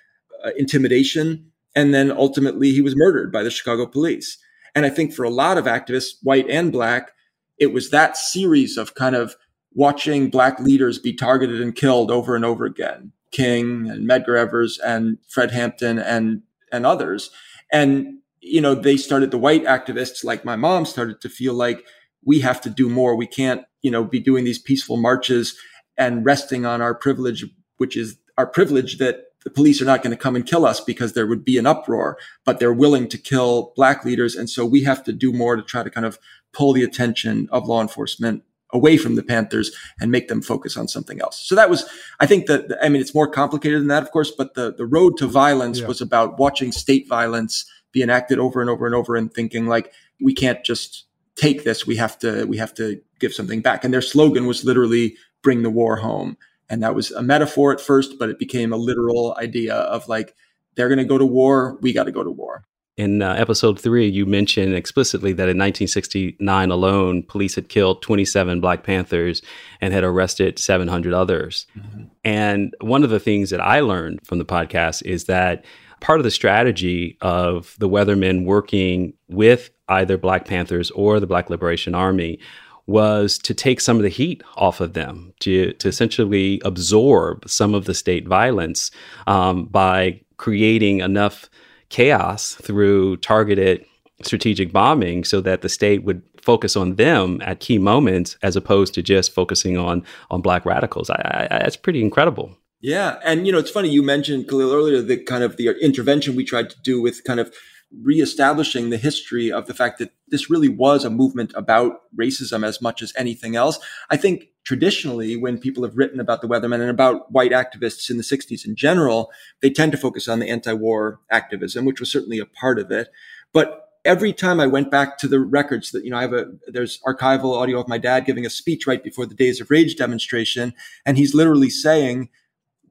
[0.45, 1.51] uh, intimidation.
[1.75, 4.39] And then ultimately he was murdered by the Chicago police.
[4.75, 7.13] And I think for a lot of activists, white and black,
[7.59, 9.37] it was that series of kind of
[9.73, 13.13] watching black leaders be targeted and killed over and over again.
[13.33, 17.31] King and Medgar Evers and Fred Hampton and, and others.
[17.73, 21.85] And, you know, they started, the white activists like my mom started to feel like
[22.25, 23.17] we have to do more.
[23.17, 25.57] We can't, you know, be doing these peaceful marches
[25.97, 27.45] and resting on our privilege,
[27.79, 30.81] which is our privilege that the police are not going to come and kill us
[30.81, 34.35] because there would be an uproar, but they're willing to kill black leaders.
[34.35, 36.19] And so we have to do more to try to kind of
[36.53, 40.89] pull the attention of law enforcement away from the Panthers and make them focus on
[40.89, 41.39] something else.
[41.39, 44.31] So that was, I think that, I mean, it's more complicated than that, of course,
[44.31, 45.87] but the, the road to violence yeah.
[45.87, 49.93] was about watching state violence be enacted over and over and over and thinking like,
[50.21, 51.05] we can't just
[51.37, 51.87] take this.
[51.87, 53.85] We have to, we have to give something back.
[53.85, 56.37] And their slogan was literally bring the war home.
[56.69, 60.35] And that was a metaphor at first, but it became a literal idea of like,
[60.77, 61.79] they're going to go to war.
[61.81, 62.65] We got to go to war.
[62.97, 68.61] In uh, episode three, you mentioned explicitly that in 1969 alone, police had killed 27
[68.61, 69.43] Black Panthers
[69.81, 71.67] and had arrested 700 others.
[71.77, 72.05] Mm-hmm.
[72.23, 75.65] And one of the things that I learned from the podcast is that
[76.01, 81.51] part of the strategy of the Weathermen working with either Black Panthers or the Black
[81.51, 82.39] Liberation Army
[82.87, 87.75] was to take some of the heat off of them, to, to essentially absorb some
[87.75, 88.91] of the state violence
[89.27, 91.49] um, by creating enough
[91.89, 93.85] chaos through targeted
[94.23, 98.95] strategic bombing so that the state would focus on them at key moments as opposed
[98.95, 101.11] to just focusing on on black radicals.
[101.11, 102.57] I, I, that's pretty incredible.
[102.81, 106.37] Yeah, and you know it's funny you mentioned Khalil earlier the kind of the intervention
[106.37, 107.55] we tried to do with kind of
[108.03, 112.81] reestablishing the history of the fact that this really was a movement about racism as
[112.81, 113.79] much as anything else.
[114.11, 118.17] I think traditionally, when people have written about the Weathermen and about white activists in
[118.17, 119.31] the 60s in general,
[119.61, 123.09] they tend to focus on the anti-war activism, which was certainly a part of it.
[123.53, 126.47] But every time I went back to the records that, you know, I have a,
[126.67, 129.97] there's archival audio of my dad giving a speech right before the Days of Rage
[129.97, 130.75] demonstration.
[131.07, 132.29] And he's literally saying,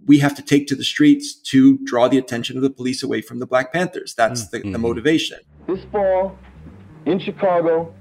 [0.05, 3.21] we have to take to the streets to draw the attention of the police away
[3.21, 4.13] from the Black Panthers.
[4.13, 4.71] That's the, mm-hmm.
[4.71, 5.39] the motivation.
[5.67, 6.37] This fall
[7.05, 7.93] in Chicago,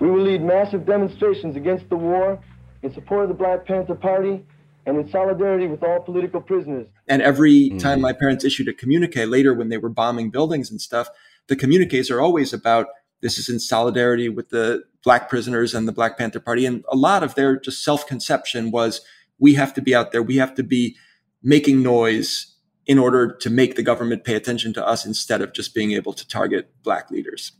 [0.00, 2.38] we will lead massive demonstrations against the war
[2.82, 4.44] in support of the Black Panther Party
[4.86, 6.86] and in solidarity with all political prisoners.
[7.08, 7.78] And every mm-hmm.
[7.78, 11.08] time my parents issued a communique later when they were bombing buildings and stuff,
[11.48, 12.88] the communiques are always about
[13.22, 16.66] this is in solidarity with the black prisoners and the Black Panther Party.
[16.66, 19.00] And a lot of their just self conception was
[19.38, 20.96] we have to be out there, we have to be
[21.42, 22.54] making noise
[22.86, 26.12] in order to make the government pay attention to us instead of just being able
[26.12, 27.52] to target black leaders.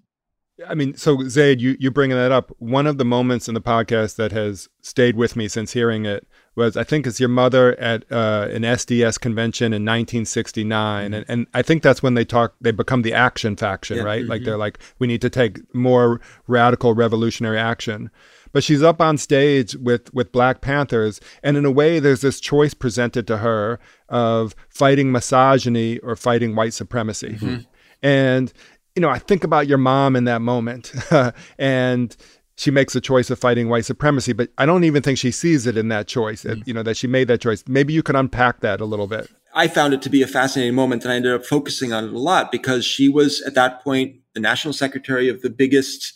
[0.67, 2.51] I mean, so Zayd, you you bringing that up.
[2.59, 6.27] One of the moments in the podcast that has stayed with me since hearing it
[6.57, 11.15] was, I think, it's your mother at uh, an SDS convention in 1969, mm-hmm.
[11.15, 12.55] and and I think that's when they talk.
[12.61, 14.03] They become the action faction, yeah.
[14.03, 14.23] right?
[14.23, 14.31] Mm-hmm.
[14.31, 18.11] Like they're like, we need to take more radical revolutionary action
[18.57, 22.41] but she's up on stage with with Black Panthers, and in a way, there's this
[22.41, 27.59] choice presented to her of fighting misogyny or fighting white supremacy, mm-hmm.
[28.03, 28.55] and
[28.95, 30.95] you know, I think about your mom in that moment,
[31.59, 32.17] and
[32.57, 35.67] she makes a choice of fighting white supremacy, but I don't even think she sees
[35.67, 36.43] it in that choice.
[36.43, 36.63] Mm-hmm.
[36.65, 37.63] you know, that she made that choice.
[37.69, 39.31] Maybe you could unpack that a little bit.
[39.55, 42.13] I found it to be a fascinating moment, and I ended up focusing on it
[42.13, 46.15] a lot because she was at that point the national secretary of the biggest,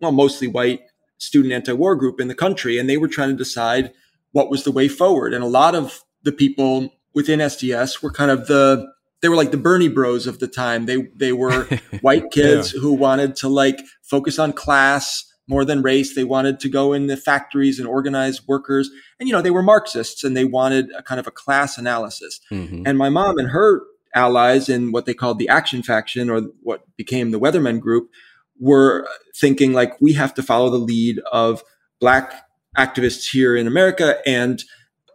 [0.00, 0.80] well, mostly white
[1.18, 3.92] student anti-war group in the country, and they were trying to decide
[4.32, 5.32] what was the way forward.
[5.32, 9.52] And a lot of the people within SDS were kind of the they were like
[9.52, 10.86] the Bernie bros of the time.
[10.86, 11.64] They they were
[12.00, 12.80] white kids yeah.
[12.80, 16.14] who wanted to like focus on class more than race.
[16.14, 18.90] They wanted to go in the factories and organize workers.
[19.18, 22.40] And you know, they were Marxists and they wanted a kind of a class analysis.
[22.50, 22.82] Mm-hmm.
[22.86, 23.82] And my mom and her
[24.14, 28.10] allies in what they called the action faction or what became the Weathermen group
[28.60, 31.62] were thinking like we have to follow the lead of
[32.00, 34.64] black activists here in America and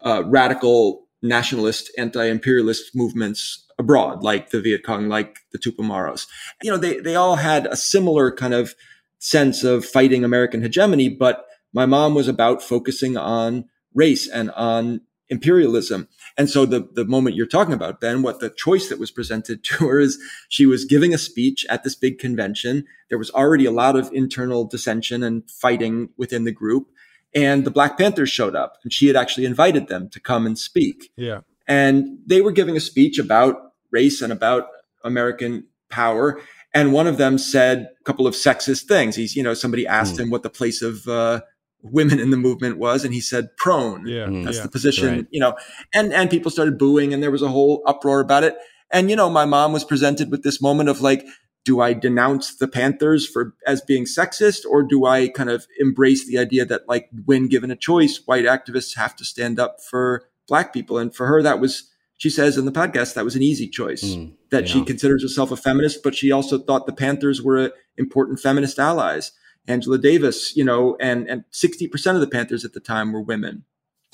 [0.03, 6.27] uh, radical nationalist anti-imperialist movements abroad, like the Viet Cong, like the Tupamaros.
[6.61, 8.75] You know, they, they all had a similar kind of
[9.19, 15.01] sense of fighting American hegemony, but my mom was about focusing on race and on
[15.29, 16.07] imperialism.
[16.37, 19.63] And so the, the moment you're talking about, Ben, what the choice that was presented
[19.65, 20.17] to her is
[20.49, 22.85] she was giving a speech at this big convention.
[23.09, 26.87] There was already a lot of internal dissension and fighting within the group.
[27.35, 30.57] And the Black Panthers showed up and she had actually invited them to come and
[30.57, 31.11] speak.
[31.17, 31.41] Yeah.
[31.67, 34.67] And they were giving a speech about race and about
[35.03, 36.39] American power.
[36.73, 39.15] And one of them said a couple of sexist things.
[39.15, 40.23] He's, you know, somebody asked Hmm.
[40.23, 41.41] him what the place of uh,
[41.81, 44.05] women in the movement was, and he said prone.
[44.07, 44.27] Yeah.
[44.43, 44.63] That's yeah.
[44.63, 45.27] the position, Right.
[45.31, 45.55] you know,
[45.93, 48.55] and, and people started booing and there was a whole uproar about it.
[48.91, 51.25] And, you know, my mom was presented with this moment of like,
[51.65, 56.25] do I denounce the Panthers for as being sexist or do I kind of embrace
[56.25, 60.23] the idea that like when given a choice, white activists have to stand up for
[60.47, 60.97] black people?
[60.97, 64.03] And for her, that was, she says in the podcast, that was an easy choice
[64.03, 68.39] Mm, that she considers herself a feminist, but she also thought the Panthers were important
[68.39, 69.31] feminist allies.
[69.67, 73.63] Angela Davis, you know, and, and 60% of the Panthers at the time were women.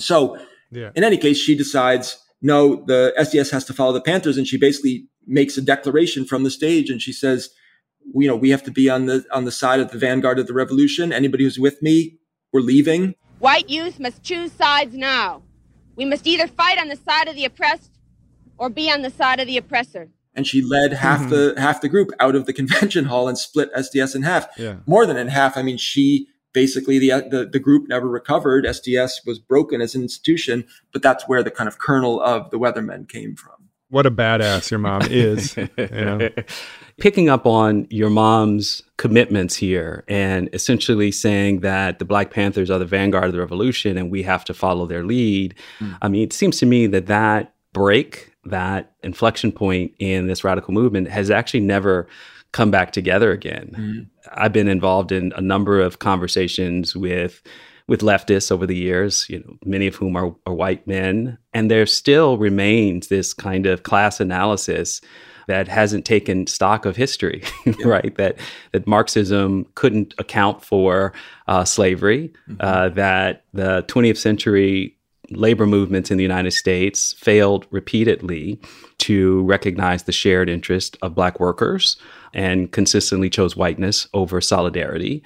[0.00, 0.36] So
[0.70, 0.90] Yeah.
[0.94, 4.36] in any case, she decides, no, the SDS has to follow the Panthers.
[4.36, 7.50] And she basically makes a declaration from the stage and she says,
[8.14, 10.46] you know, we have to be on the, on the side of the vanguard of
[10.46, 11.12] the revolution.
[11.12, 12.18] Anybody who's with me,
[12.52, 13.14] we're leaving.
[13.38, 15.42] White youth must choose sides now.
[15.96, 17.92] We must either fight on the side of the oppressed
[18.58, 20.08] or be on the side of the oppressor.
[20.36, 21.30] And she led half mm-hmm.
[21.30, 24.48] the, half the group out of the convention hall and split SDS in half.
[24.56, 24.76] Yeah.
[24.86, 25.56] more than in half.
[25.56, 28.64] I mean, she basically the, the the group never recovered.
[28.64, 32.58] SDS was broken as an institution, but that's where the kind of kernel of the
[32.58, 33.54] Weathermen came from.
[33.90, 35.56] What a badass your mom is.
[35.56, 36.28] you know?
[36.98, 42.78] Picking up on your mom's commitments here and essentially saying that the Black Panthers are
[42.78, 45.54] the vanguard of the revolution and we have to follow their lead.
[45.78, 45.92] Hmm.
[46.02, 50.74] I mean, it seems to me that that break, that inflection point in this radical
[50.74, 52.06] movement has actually never
[52.52, 53.74] come back together again.
[54.32, 57.42] I've been involved in a number of conversations with
[57.86, 61.70] with leftists over the years, you know, many of whom are, are white men, and
[61.70, 65.02] there still remains this kind of class analysis
[65.48, 67.42] that hasn't taken stock of history,
[67.84, 68.14] right?
[68.16, 68.38] That
[68.72, 71.12] that Marxism couldn't account for
[71.48, 74.96] uh, slavery, uh, that the 20th century
[75.36, 78.60] labor movements in the United States failed repeatedly
[78.98, 81.96] to recognize the shared interest of black workers
[82.32, 85.22] and consistently chose whiteness over solidarity.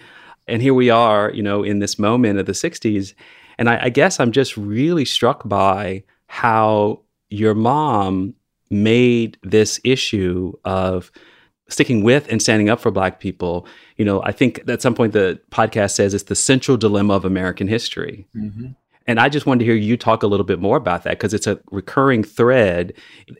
[0.46, 3.14] And here we are, you know, in this moment of the 60s.
[3.58, 8.34] And I, I guess I'm just really struck by how your mom
[8.70, 11.10] made this issue of
[11.68, 13.66] sticking with and standing up for black people.
[13.96, 17.24] You know, I think at some point the podcast says it's the central dilemma of
[17.24, 18.26] American history.
[18.34, 18.68] Mm-hmm.
[19.08, 21.32] And I just wanted to hear you talk a little bit more about that because
[21.32, 22.92] it's a recurring thread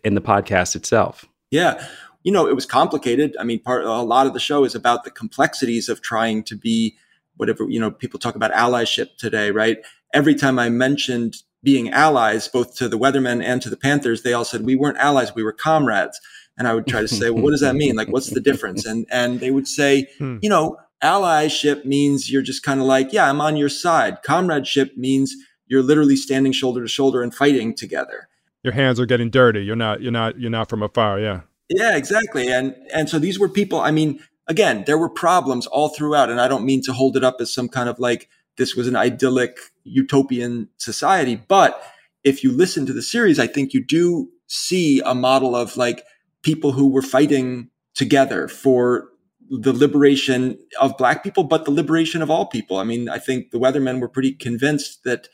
[0.02, 1.26] in the podcast itself.
[1.50, 1.86] Yeah.
[2.24, 3.36] You know, it was complicated.
[3.38, 6.56] I mean, part a lot of the show is about the complexities of trying to
[6.56, 6.96] be
[7.36, 9.76] whatever, you know, people talk about allyship today, right?
[10.14, 14.32] Every time I mentioned being allies, both to the Weathermen and to the Panthers, they
[14.32, 16.18] all said we weren't allies, we were comrades.
[16.56, 17.94] And I would try to say, well, what does that mean?
[17.94, 18.84] Like, what's the difference?
[18.84, 20.38] And and they would say, Hmm.
[20.40, 24.22] you know, allyship means you're just kind of like, yeah, I'm on your side.
[24.22, 25.36] Comradeship means
[25.68, 28.28] you're literally standing shoulder to shoulder and fighting together.
[28.62, 29.64] Your hands are getting dirty.
[29.64, 30.02] You're not.
[30.02, 30.38] You're not.
[30.40, 31.20] You're not from afar.
[31.20, 31.42] Yeah.
[31.68, 32.48] Yeah, exactly.
[32.48, 36.40] And and so these were people, I mean, again, there were problems all throughout and
[36.40, 38.96] I don't mean to hold it up as some kind of like this was an
[38.96, 41.82] idyllic utopian society, but
[42.24, 46.04] if you listen to the series, I think you do see a model of like
[46.42, 49.08] people who were fighting together for
[49.50, 52.78] the liberation of black people, but the liberation of all people.
[52.78, 55.28] I mean, I think the Weathermen were pretty convinced that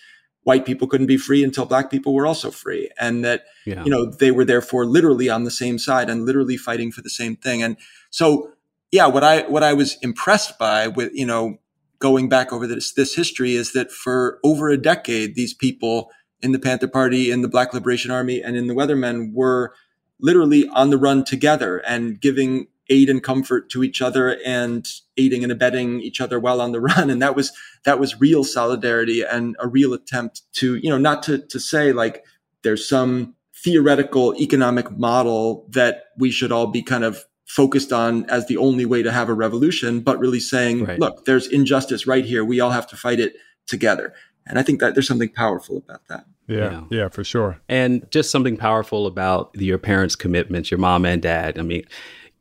[0.44, 3.82] white people couldn't be free until black people were also free and that Yeah.
[3.84, 7.10] you know they were therefore literally on the same side and literally fighting for the
[7.10, 7.76] same thing and
[8.10, 8.52] so
[8.92, 11.58] yeah what i what i was impressed by with you know
[11.98, 16.10] going back over this this history is that for over a decade these people
[16.42, 19.72] in the panther party in the black liberation army and in the weathermen were
[20.20, 25.42] literally on the run together and giving aid and comfort to each other and aiding
[25.42, 27.52] and abetting each other while on the run and that was
[27.84, 31.92] that was real solidarity and a real attempt to you know not to to say
[31.92, 32.24] like
[32.62, 38.46] there's some theoretical economic model that we should all be kind of focused on as
[38.46, 40.98] the only way to have a revolution but really saying Right.
[40.98, 43.34] look there's injustice right here we all have to fight it
[43.66, 44.12] together
[44.46, 46.56] and i think that there's something powerful about that Yeah.
[46.58, 46.80] Yeah.
[46.90, 47.08] Yeah.
[47.08, 47.58] For sure.
[47.70, 51.58] And just something powerful about your parents' commitments, your mom and dad.
[51.58, 51.84] I mean,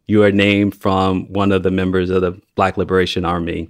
[0.07, 3.67] you are named from one of the members of the Black Liberation Army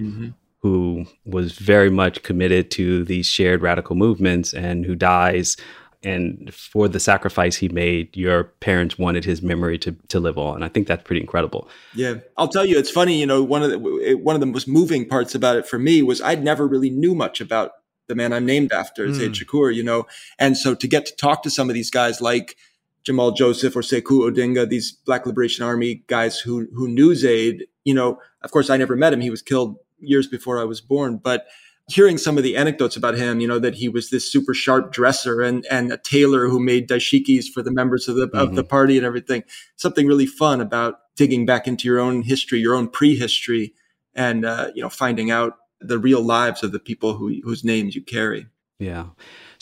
[0.64, 5.58] who was very much committed to these shared radical movements and who dies.
[6.02, 10.56] And for the sacrifice he made, your parents wanted his memory to, to live on.
[10.56, 11.68] And I think that's pretty incredible.
[11.94, 13.20] Yeah, I'll tell you, it's funny.
[13.20, 16.02] You know, one of the one of the most moving parts about it for me
[16.02, 17.72] was I'd never really knew much about
[18.08, 19.14] the man I'm named after, mm.
[19.14, 20.06] Zayd Shakur, you know.
[20.40, 22.58] And so to get to talk to some of these guys like
[23.04, 27.94] Jamal Joseph or Sekou Odinga, these Black Liberation Army guys who who knew Zayd, you
[27.94, 29.22] know, of course I never met him.
[29.22, 31.46] He was killed years before I was born, but
[31.90, 34.92] hearing some of the anecdotes about him, you know, that he was this super sharp
[34.92, 38.38] dresser and and a tailor who made dashikis for the members of the mm-hmm.
[38.38, 38.70] of the mm-hmm.
[38.70, 39.44] party and everything.
[39.76, 43.74] Something really fun about digging back into your own history, your own prehistory,
[44.16, 47.96] and uh, you know, finding out the real lives of the people who whose names
[47.96, 48.48] you carry.
[48.80, 49.08] Yeah.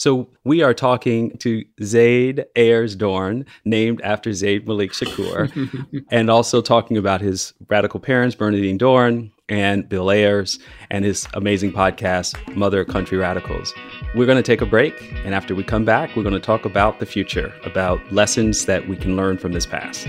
[0.02, 6.60] So we are talking to Zayd Ayers Dohrn, named after Zayd Malik Shakur, and also
[6.60, 10.58] talking about his radical parents, Bernardine Dohrn and Bill Ayers,
[10.90, 13.72] and his amazing podcast, Mother Country Radicals.
[14.16, 16.64] We're going to take a break, and after we come back, we're going to talk
[16.64, 20.08] about the future, about lessons that we can learn from this past.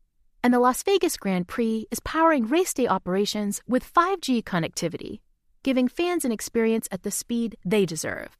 [0.43, 5.19] and the Las Vegas Grand Prix is powering race day operations with 5G connectivity,
[5.63, 8.37] giving fans an experience at the speed they deserve.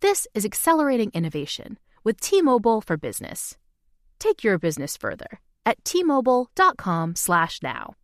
[0.00, 3.56] This is accelerating innovation with T-Mobile for Business.
[4.18, 7.94] Take your business further at t-mobile.com/now.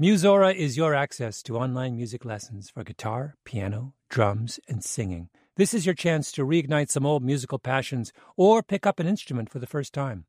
[0.00, 5.28] Musora is your access to online music lessons for guitar, piano, drums, and singing.
[5.56, 9.50] This is your chance to reignite some old musical passions or pick up an instrument
[9.50, 10.26] for the first time.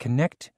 [0.00, 0.52] Connect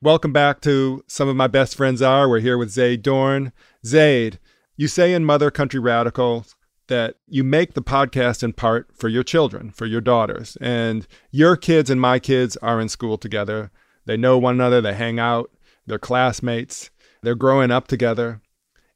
[0.00, 2.28] Welcome back to Some of My Best Friends Are.
[2.28, 3.50] We're here with Zayd Dohrn.
[3.84, 4.38] Zaid,
[4.76, 6.46] you say in Mother Country Radical
[6.86, 10.56] that you make the podcast in part for your children, for your daughters.
[10.60, 13.72] And your kids and my kids are in school together.
[14.06, 15.50] They know one another, they hang out,
[15.84, 16.90] they're classmates,
[17.24, 18.40] they're growing up together.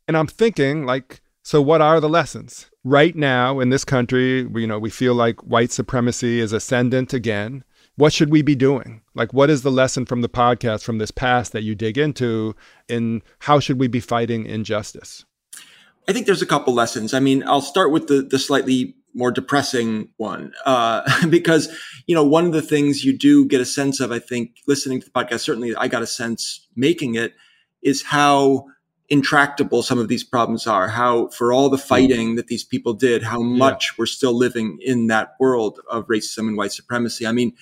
[0.07, 2.71] And I'm thinking, like, so what are the lessons?
[2.85, 7.65] Right now in this country, you know, we feel like white supremacy is ascendant again
[7.97, 9.03] what should we be doing?
[9.15, 12.55] Like, what is the lesson from the podcast from this past that you dig into,
[12.89, 15.25] and how should we be fighting injustice?
[16.09, 17.15] I think there's a couple lessons.
[17.15, 21.69] I mean, I'll start with the the slightly more depressing one uh, because
[22.07, 25.01] you know one of the things you do get a sense of, I think, listening
[25.01, 25.41] to the podcast.
[25.41, 27.35] Certainly, I got a sense making it
[27.83, 28.67] is how
[29.11, 30.89] intractable some of these problems are.
[30.89, 33.97] How, for all the fighting that these people did, how much yeah.
[33.99, 37.27] we're still living in that world of racism and white supremacy.
[37.27, 37.53] I mean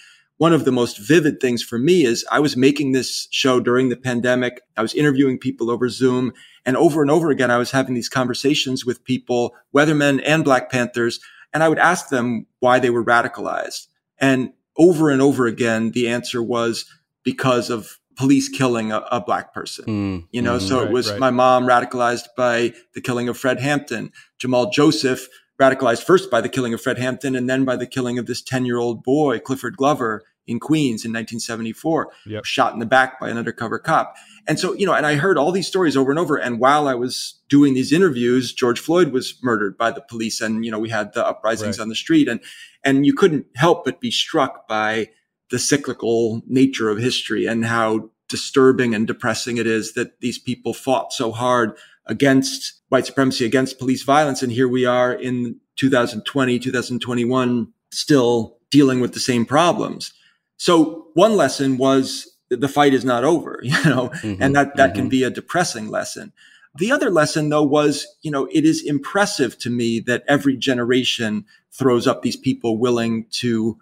[0.40, 3.90] one of the most vivid things for me is I was making this show during
[3.90, 4.62] the pandemic.
[4.74, 6.32] I was interviewing people over Zoom
[6.64, 10.70] and over and over again, I was having these conversations with people, weathermen and Black
[10.70, 11.20] Panthers,
[11.52, 13.88] and I would ask them why they were radicalized.
[14.16, 16.86] And over and over again, the answer was
[17.22, 19.84] because of police killing a, a black person.
[19.84, 21.20] Mm, you know, mm, so right, it was right.
[21.20, 25.28] my mom radicalized by the killing of Fred Hampton, Jamal Joseph
[25.60, 28.40] radicalized first by the killing of Fred Hampton and then by the killing of this
[28.40, 32.44] 10 year old boy, Clifford Glover, in Queens in 1974, Yep.
[32.44, 34.14] shot in the back by an undercover cop.
[34.48, 36.36] And so, you know, and I heard all these stories over and over.
[36.36, 40.40] And while I was doing these interviews, George Floyd was murdered by the police.
[40.40, 41.82] And, you know, we had the uprisings Right.
[41.82, 42.40] on the street and,
[42.84, 45.10] and you couldn't help but be struck by
[45.50, 50.72] the cyclical nature of history and how disturbing and depressing it is that these people
[50.72, 51.76] fought so hard
[52.06, 54.42] against white supremacy, against police violence.
[54.42, 60.12] And here we are in 2020, 2021, still dealing with the same problems.
[60.60, 64.92] So one lesson was the fight is not over, you know, mm-hmm, and that, that
[64.92, 65.08] can mm-hmm.
[65.08, 66.34] be a depressing lesson.
[66.74, 71.46] The other lesson though was, you know, it is impressive to me that every generation
[71.72, 73.78] throws up these people willing to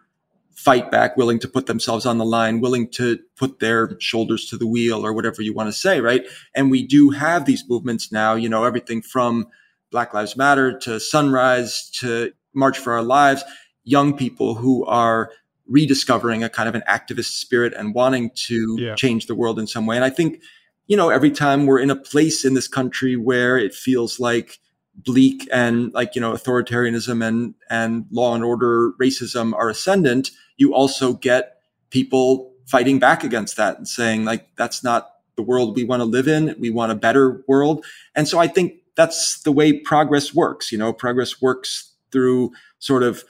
[0.53, 4.57] fight back, willing to put themselves on the line, willing to put their shoulders to
[4.57, 6.27] the wheel or whatever you want to say, right?
[6.55, 9.49] And we do have these movements now, you know, everything from
[9.91, 13.43] Black Lives Matter to Sunrise to March for Our Lives,
[13.83, 15.33] young people who are
[15.69, 18.95] rediscovering a kind of an activist spirit and wanting to Yeah.
[18.95, 19.97] change the world in some way.
[19.97, 20.41] And I think,
[20.87, 24.59] you know, every time we're in a place in this country where it feels like
[24.95, 30.75] bleak and like, you know, authoritarianism and, and law and order racism are ascendant, you
[30.75, 31.61] also get
[31.91, 36.05] people fighting back against that and saying like, that's not the world we want to
[36.05, 36.55] live in.
[36.59, 37.85] We want a better world.
[38.15, 40.73] And so I think that's the way progress works.
[40.73, 42.51] You know, progress works through
[42.81, 43.23] sort of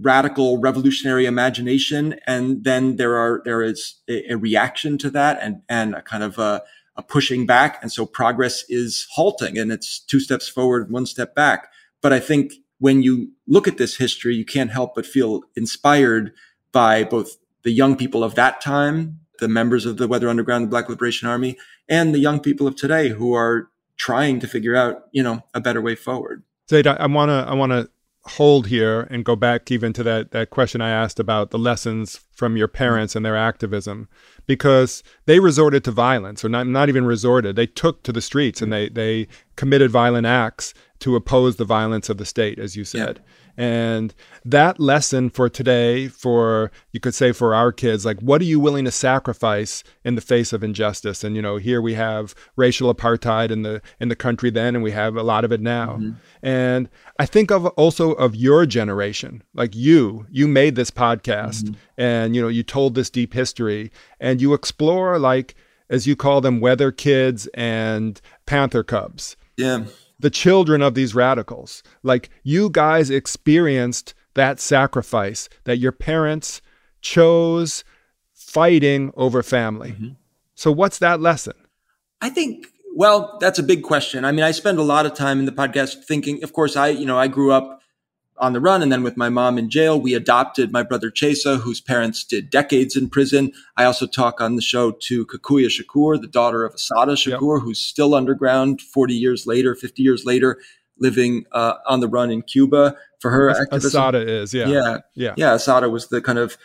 [0.00, 2.16] radical revolutionary imagination.
[2.26, 6.22] And then there are, there is a, a reaction to that and, and a kind
[6.22, 6.62] of a,
[6.96, 7.78] a pushing back.
[7.82, 11.70] And so progress is halting and it's two steps forward, one step back.
[12.00, 16.32] But I think when you look at this history, you can't help but feel inspired
[16.72, 20.68] by both the young people of that time, the members of the Weather Underground, the
[20.68, 21.56] Black Liberation Army,
[21.88, 25.60] and the young people of today who are trying to figure out, you know, a
[25.60, 26.42] better way forward.
[26.68, 27.90] Zayd, I want to I want to
[28.24, 32.20] hold here and go back even to that that question I asked about the lessons
[32.32, 32.76] from your mm-hmm.
[32.76, 34.08] parents and their activism,
[34.46, 37.56] because they resorted to violence, or not not even resorted.
[37.56, 38.94] They took to the streets and mm-hmm.
[38.94, 43.20] they they committed violent acts to oppose the violence of the state, as you said.
[43.62, 44.12] And
[44.44, 48.58] that lesson for today, for you could say for our kids, like what are you
[48.58, 51.22] willing to sacrifice in the face of injustice?
[51.22, 54.82] And you know, here we have racial apartheid in the in the country then, and
[54.82, 55.92] we have a lot of it now.
[55.92, 56.10] Mm-hmm.
[56.42, 56.88] And
[57.20, 61.74] I think of also of your generation, like you, you made this podcast, mm-hmm.
[61.96, 65.54] and you know, you told this deep history, and you explore like
[65.88, 69.84] as you call them, weather kids and panther cubs Yeah.
[70.22, 71.82] The children of these radicals.
[72.02, 76.62] Like you guys experienced that sacrifice that your parents
[77.02, 77.84] chose
[78.32, 79.90] fighting over family.
[79.92, 80.08] Mm-hmm.
[80.54, 81.54] So what's that lesson?
[82.20, 84.24] I think, well, that's a big question.
[84.24, 86.88] I mean, I spend a lot of time in the podcast thinking, of course, I,
[86.88, 87.81] you know, I grew up
[88.42, 91.60] on the run and then with my mom in jail, we adopted my brother Chesa,
[91.60, 93.52] whose parents did decades in prison.
[93.76, 97.78] I also talk on the show to Kakuya Shakur, the daughter of Assata Shakur, who's
[97.78, 100.60] still underground 40 years later, 50 years later,
[100.98, 103.88] living uh, on the run in Cuba for her activism.
[103.88, 104.66] Assata is, yeah.
[104.66, 104.98] Yeah.
[105.14, 105.34] Yeah.
[105.36, 105.54] Yeah.
[105.54, 106.58] Assata was the kind of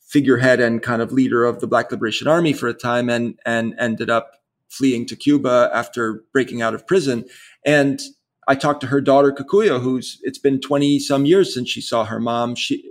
[0.00, 3.72] figurehead and kind of leader of the Black Liberation Army for a time and, and
[3.78, 4.32] ended up
[4.68, 7.24] fleeing to Cuba after breaking out of prison.
[7.64, 8.00] And
[8.48, 12.04] I talked to her daughter, Kakuya, who's, it's been 20 some years since she saw
[12.04, 12.54] her mom.
[12.54, 12.82] She,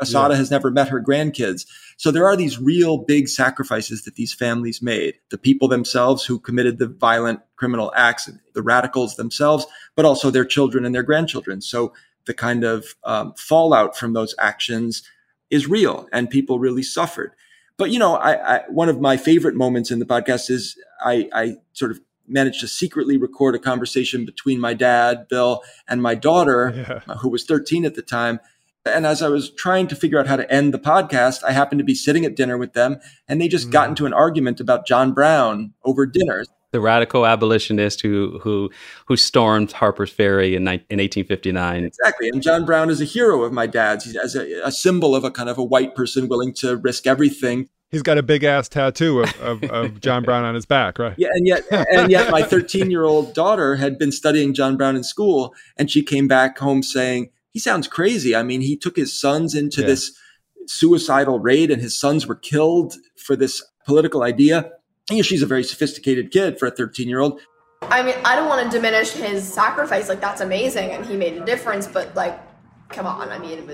[0.00, 0.38] Assata Yeah.
[0.38, 1.66] has never met her grandkids.
[1.98, 5.14] So there are these real big sacrifices that these families made.
[5.30, 10.44] The people themselves who committed the violent criminal acts, the radicals themselves, but also their
[10.46, 11.60] children and their grandchildren.
[11.60, 11.92] So
[12.24, 15.02] the kind of um, fallout from those actions
[15.50, 17.32] is real and people really suffered.
[17.76, 21.28] But, you know, I, I, one of my favorite moments in the podcast is I,
[21.32, 26.14] I sort of managed to secretly record a conversation between my dad, Bill, and my
[26.14, 28.40] daughter, uh, who was 13 at the time.
[28.84, 31.78] And as I was trying to figure out how to end the podcast, I happened
[31.78, 32.98] to be sitting at dinner with them
[33.28, 36.44] and they just got into an argument about John Brown over dinner.
[36.72, 38.70] The radical abolitionist who who
[39.06, 41.84] who stormed Harper's Ferry in, in 1859.
[41.84, 42.30] Exactly.
[42.30, 44.06] And John Brown is a hero of my dad's.
[44.06, 47.06] He's as a, a symbol of a kind of a white person willing to risk
[47.06, 47.68] everything.
[47.92, 51.14] He's got a big ass tattoo of, of, of John Brown on his back, right?
[51.18, 54.96] Yeah, and yet, and yet, my 13 year old daughter had been studying John Brown
[54.96, 58.34] in school, and she came back home saying, "He sounds crazy.
[58.34, 59.88] I mean, he took his sons into Yeah.
[59.88, 60.18] this
[60.66, 64.70] suicidal raid, and his sons were killed for this political idea."
[65.10, 67.40] You know, she's a very sophisticated kid for a 13 year old.
[67.82, 70.08] I mean, I don't want to diminish his sacrifice.
[70.08, 71.86] Like, that's amazing, and he made a difference.
[71.86, 72.40] But like,
[72.88, 73.28] come on.
[73.28, 73.68] I mean,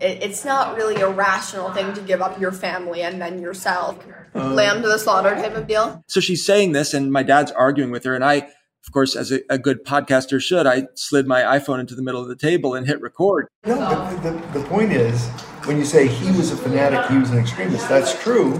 [0.00, 3.40] it, it, it's not really a rational thing to give up your family and then
[3.40, 3.98] yourself,
[4.34, 6.02] uh, lamb to the slaughter type of deal.
[6.06, 8.48] So she's saying this, and my dad's arguing with her, and I
[8.86, 12.22] Of course, as a, a, good podcaster should, I slid my iPhone into the middle
[12.22, 13.46] of the table and hit record.
[13.66, 15.28] No, but the, the, the point is,
[15.66, 18.54] when you say he was a fanatic, he was an extremist, that's true.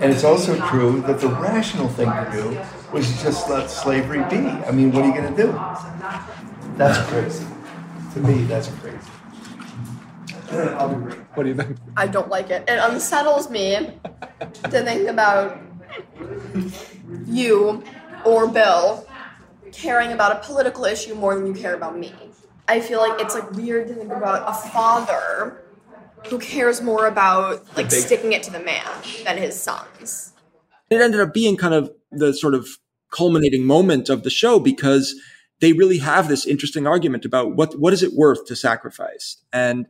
[0.00, 2.60] And it's also true that the rational thing to do
[2.92, 4.46] was just let slavery be.
[4.46, 5.52] I mean, what are you going to do?
[6.76, 7.44] That's crazy.
[8.14, 8.87] To me, that's crazy.
[10.48, 11.76] What do you think?
[11.96, 12.64] I don't like it.
[12.68, 13.98] It unsettles me
[14.64, 15.60] to think about
[17.26, 17.82] you
[18.24, 19.06] or Bill
[19.72, 22.12] caring about a political issue more than you care about me.
[22.66, 25.62] I feel like it's like weird to think about a father
[26.28, 28.86] who cares more about like sticking it to the man
[29.24, 30.32] than his sons.
[30.90, 32.68] It ended up being kind of the sort of
[33.10, 35.14] culminating moment of the show because
[35.60, 39.86] they really have this interesting argument about what what is it worth to sacrifice and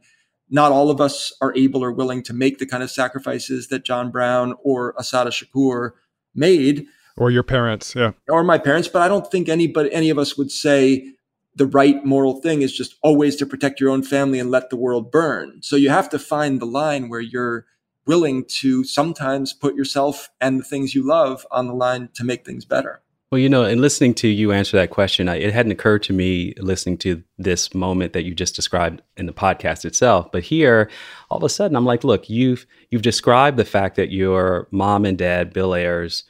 [0.50, 3.84] not all of us are able or willing to make the kind of sacrifices that
[3.84, 5.92] John Brown or Assata Shakur
[6.34, 6.86] made.
[7.16, 8.12] Or your parents, yeah.
[8.28, 11.14] Or my parents, but I don't think anybody any of us would say
[11.54, 14.76] the right moral thing is just always to protect your own family and let the
[14.76, 15.60] world burn.
[15.60, 17.66] So you have to find the line where you're
[18.06, 22.46] willing to sometimes put yourself and the things you love on the line to make
[22.46, 23.02] things better.
[23.30, 26.14] Well, you know, in listening to you answer that question, I, it hadn't occurred to
[26.14, 30.32] me listening to this moment that you just described in the podcast itself.
[30.32, 30.90] But here,
[31.30, 35.04] all of a sudden, I'm like, look, you've you've described the fact that your mom
[35.04, 36.24] and dad, Bill Ayers,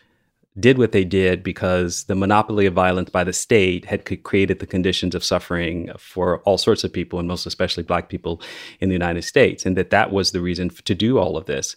[0.59, 4.66] did what they did because the monopoly of violence by the state had created the
[4.66, 8.42] conditions of suffering for all sorts of people, and most especially Black people
[8.80, 11.76] in the United States, and that that was the reason to do all of this.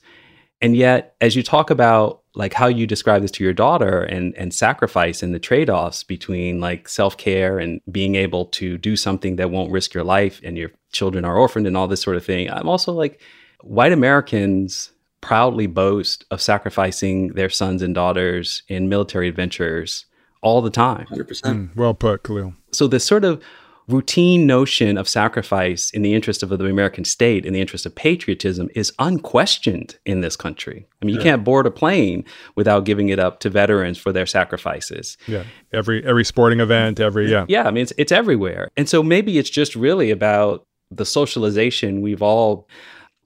[0.62, 4.34] And yet, as you talk about like how you describe this to your daughter and
[4.38, 9.52] and sacrifice and the trade-offs between like self-care and being able to do something that
[9.52, 12.50] won't risk your life and your children are orphaned and all this sort of thing.
[12.50, 13.22] I'm also like
[13.62, 20.06] white Americans proudly boast of sacrificing their sons and daughters in military adventures
[20.42, 21.06] all the time.
[21.12, 21.28] 100%.
[21.42, 22.54] Mm, well put, Khalil.
[22.72, 23.44] So this sort of
[23.88, 27.96] routine notion of sacrifice in the interest of the American state, in the interest of
[27.96, 30.88] patriotism, is unquestioned in this country.
[31.02, 31.32] I mean, you yeah.
[31.32, 32.24] can't board a plane
[32.56, 35.18] without giving it up to veterans for their sacrifices.
[35.28, 37.68] Yeah, every every sporting event, every yeah, yeah.
[37.68, 42.22] I mean, it's it's everywhere, and so maybe it's just really about the socialization we've
[42.22, 42.68] all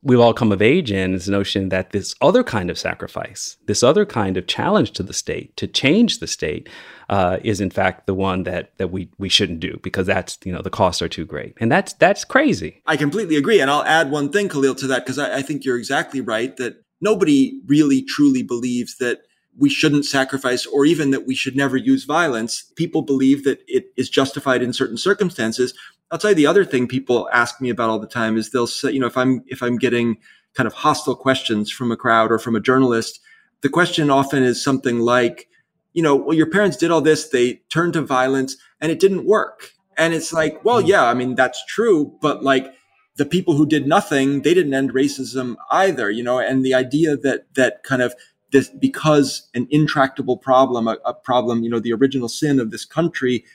[0.06, 3.82] we've all come of age in this notion that this other kind of sacrifice, this
[3.82, 6.70] other kind of challenge to the state to change the state,
[7.10, 10.52] uh, is in fact the one that that we we shouldn't do because that's you
[10.52, 12.82] know the costs are too great, and that's that's crazy.
[12.86, 15.66] I completely agree, and I'll add one thing, Khalil, to that because I, I think
[15.66, 19.22] you're exactly right that nobody really truly believes that
[19.58, 22.64] we shouldn't sacrifice or even that we should never use violence.
[22.76, 25.74] People believe that it is justified in certain circumstances.
[26.12, 28.68] I'll tell you the other thing people ask me about all the time is they'll
[28.68, 30.18] say, you know, if I'm if I'm getting
[30.56, 33.20] kind of hostile questions from a crowd or from a journalist,
[33.62, 35.48] the question often is something like,
[35.96, 39.26] you know, well, your parents did all this, they turned to violence and it didn't
[39.26, 39.72] work.
[39.98, 40.88] And it's like, well, hmm.
[40.88, 42.68] yeah, I mean, that's true, but like
[43.16, 47.16] the people who did nothing, they didn't end racism either, you know, and the idea
[47.16, 48.14] that that kind of
[48.52, 52.84] this because an intractable problem, a, a problem, you know, the original sin of this
[52.86, 53.46] country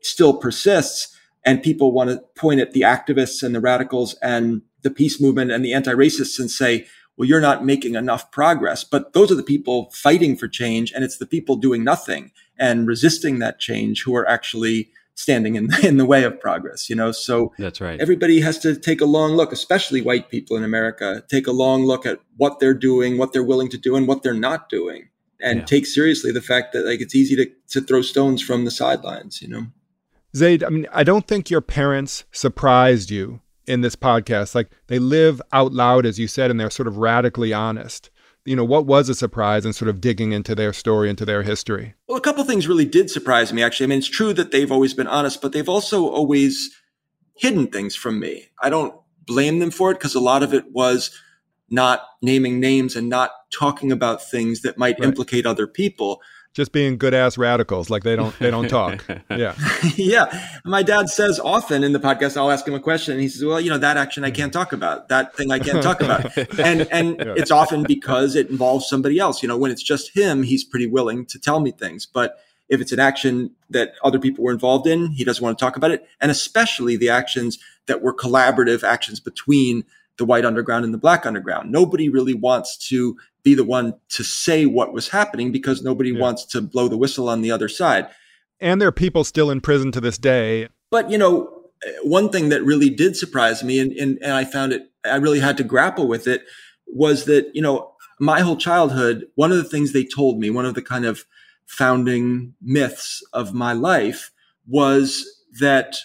[0.00, 4.90] still persists and people want to point at the activists and the radicals and the
[4.90, 6.86] peace movement and the anti-racists and say,
[7.18, 8.84] well, you're not making enough progress.
[8.84, 10.92] But those are the people fighting for change.
[10.92, 15.68] And it's the people doing nothing and resisting that change who are actually standing in,
[15.82, 17.10] in the way of progress, you know?
[17.10, 18.00] So that's right.
[18.00, 21.84] Everybody has to take a long look, especially white people in America, take a long
[21.84, 25.08] look at what they're doing, what they're willing to do and what they're not doing.
[25.40, 25.64] And yeah.
[25.64, 29.42] take seriously the fact that like it's easy to, to throw stones from the sidelines,
[29.42, 29.66] you know?
[30.36, 34.54] Zayd, I mean, I don't think your parents surprised you in this podcast.
[34.54, 38.10] Like they live out loud, as you said, and they're sort of radically honest.
[38.44, 41.42] You know, what was a surprise and sort of digging into their story, into their
[41.42, 41.94] history?
[42.08, 43.84] Well, a couple things really did surprise me, actually.
[43.84, 46.74] I mean, it's true that they've always been honest, but they've also always
[47.34, 48.46] hidden things from me.
[48.62, 48.94] I don't
[49.26, 51.10] blame them for it because a lot of it was
[51.68, 55.08] not naming names and not talking about things that might right.
[55.08, 56.22] implicate other people
[56.58, 59.06] just being good ass radicals like they don't they don't talk.
[59.30, 59.54] Yeah.
[59.94, 60.26] Yeah.
[60.64, 63.44] My dad says often in the podcast i'll ask him a question and he says
[63.44, 66.36] well you know that action i can't talk about that thing i can't talk about.
[66.58, 67.34] And and yeah.
[67.36, 69.40] it's often because it involves somebody else.
[69.42, 72.06] You know when it's just him he's pretty willing to tell me things.
[72.06, 72.38] But
[72.68, 75.76] if it's an action that other people were involved in he doesn't want to talk
[75.76, 76.04] about it.
[76.20, 79.84] And especially the actions that were collaborative actions between
[80.18, 83.16] the white underground and the black underground nobody really wants to
[83.48, 86.20] be the one to say what was happening because nobody yeah.
[86.20, 88.06] wants to blow the whistle on the other side.
[88.60, 90.68] And there are people still in prison to this day.
[90.90, 91.62] But, you know,
[92.02, 95.40] one thing that really did surprise me and, and, and I found it, I really
[95.40, 96.42] had to grapple with it
[96.86, 100.66] was that, you know, my whole childhood, one of the things they told me, one
[100.66, 101.24] of the kind of
[101.66, 104.30] founding myths of my life
[104.66, 105.24] was
[105.60, 105.96] that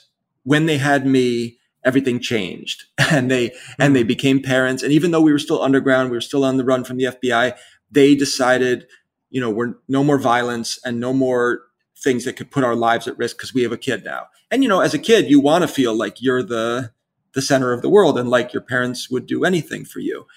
[0.44, 4.08] when they had me, everything changed and they and they hmm.
[4.08, 4.84] became parents.
[4.84, 7.06] And even though we were still underground, we were still on the run from the
[7.06, 7.56] FBI,
[7.92, 8.88] they decided,
[9.30, 11.62] you know, we're no more violence and no more
[12.04, 14.28] things that could put our lives at risk because we have a kid now.
[14.52, 16.92] And you know, as a kid, you want to feel like you're the
[17.34, 20.28] the center of the world and like your parents would do anything for you.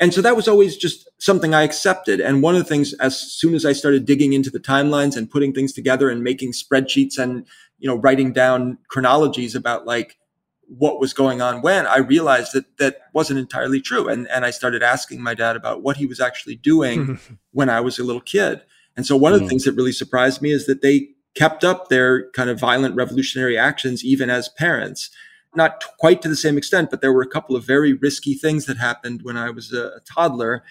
[0.00, 2.20] And so that was always just something I accepted.
[2.20, 5.30] And one of the things, as soon as I started digging into the timelines and
[5.30, 7.46] putting things together and making spreadsheets and,
[7.78, 10.16] you know, writing down chronologies about like
[10.78, 14.08] what was going on when, I realized that that wasn't entirely true.
[14.08, 17.18] And, and I started asking my dad about what he was actually doing
[17.52, 18.62] when I was a little kid.
[18.96, 19.50] And so one of the mm.
[19.50, 23.56] things that really surprised me is that they kept up their kind of violent revolutionary
[23.56, 25.10] actions even as parents
[25.54, 28.66] not quite to the same extent, but there were a couple of very risky things
[28.66, 30.62] that happened when I was a, a toddler.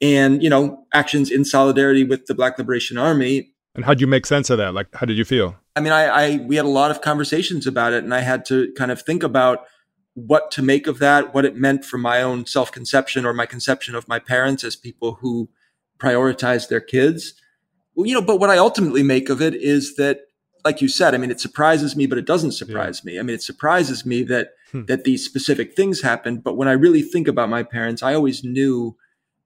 [0.00, 3.52] And, you know, actions in solidarity with the Black Liberation Army.
[3.74, 4.74] And how'd you make sense of that?
[4.74, 5.56] Like, how did you feel?
[5.74, 8.44] I mean, I, I we had a lot of conversations about it, and I had
[8.46, 9.66] to kind of think about
[10.14, 13.46] what to make of that, what it meant for my own self conception or my
[13.46, 15.48] conception of my parents as people who
[15.98, 17.34] prioritize their kids.
[17.94, 20.20] Well, you know, but what I ultimately make of it is that
[20.64, 23.12] like you said, I mean, it surprises me, but it doesn't surprise yeah.
[23.12, 23.18] me.
[23.18, 24.84] I mean, it surprises me that hmm.
[24.84, 26.44] that these specific things happened.
[26.44, 28.96] But when I really think about my parents, I always knew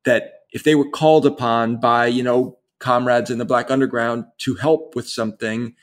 [0.04, 4.54] that if they were called upon by you know comrades in the Black Underground to
[4.54, 5.74] help with something,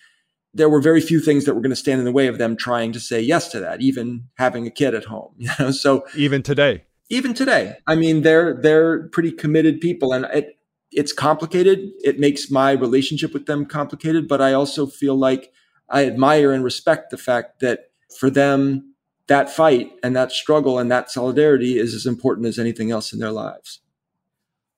[0.54, 2.56] there were very few things that were going to stand in the way of them
[2.56, 5.34] trying to say yes to that, even having a kid at home.
[5.38, 10.26] You know, so even today, even today, I mean, they're they're pretty committed people, and
[10.26, 10.58] it
[10.92, 11.92] it's complicated.
[12.04, 15.52] It makes my relationship with them complicated, but I also feel like
[15.90, 18.94] I admire and respect the fact that for them,
[19.28, 23.20] that fight and that struggle and that solidarity is as important as anything else in
[23.20, 23.80] their lives.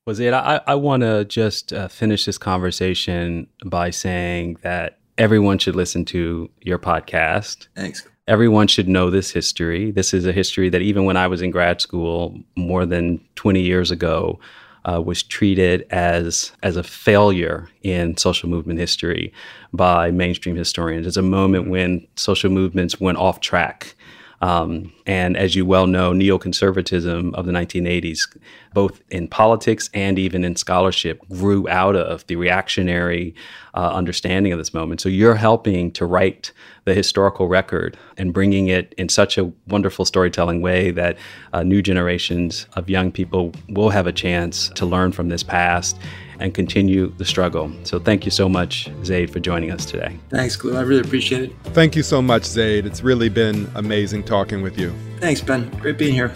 [0.05, 0.33] Was it?
[0.33, 6.05] I, I want to just uh, finish this conversation by saying that everyone should listen
[6.05, 7.67] to your podcast.
[7.75, 8.07] Thanks.
[8.27, 9.91] Everyone should know this history.
[9.91, 13.61] This is a history that even when I was in grad school more than 20
[13.61, 14.39] years ago,
[14.85, 19.33] uh, was treated as as a failure in social movement history
[19.73, 21.07] by mainstream historians.
[21.07, 23.95] It's a moment when social movements went off track.
[24.41, 28.37] Um, and as you well know, neoconservatism of the 1980s,
[28.73, 33.33] both in politics and even in scholarship, grew out of the reactionary
[33.73, 35.01] uh, understanding of this moment.
[35.01, 36.51] So you're helping to write
[36.85, 41.17] the historical record and bringing it in such a wonderful storytelling way that
[41.53, 45.97] uh, new generations of young people will have a chance to learn from this past
[46.39, 47.71] and continue the struggle.
[47.83, 50.17] So thank you so much, Zayd, for joining us today.
[50.29, 50.75] Thanks, Glue.
[50.77, 51.55] I really appreciate it.
[51.65, 52.85] Thank you so much, Zayd.
[52.85, 54.93] It's really been amazing talking with you.
[55.19, 55.69] Thanks, Ben.
[55.79, 56.33] Great being here.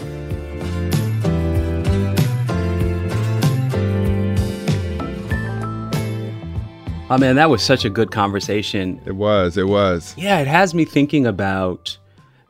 [7.11, 9.01] Oh man, that was such a good conversation.
[9.03, 10.13] It was, it was.
[10.15, 11.97] Yeah, it has me thinking about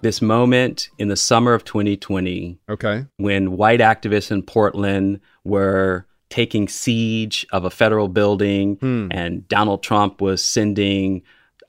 [0.02, 2.60] this moment in the summer of 2020.
[2.68, 3.06] Okay.
[3.16, 9.08] When white activists in Portland were taking siege of a federal building hmm.
[9.12, 11.22] and Donald Trump was sending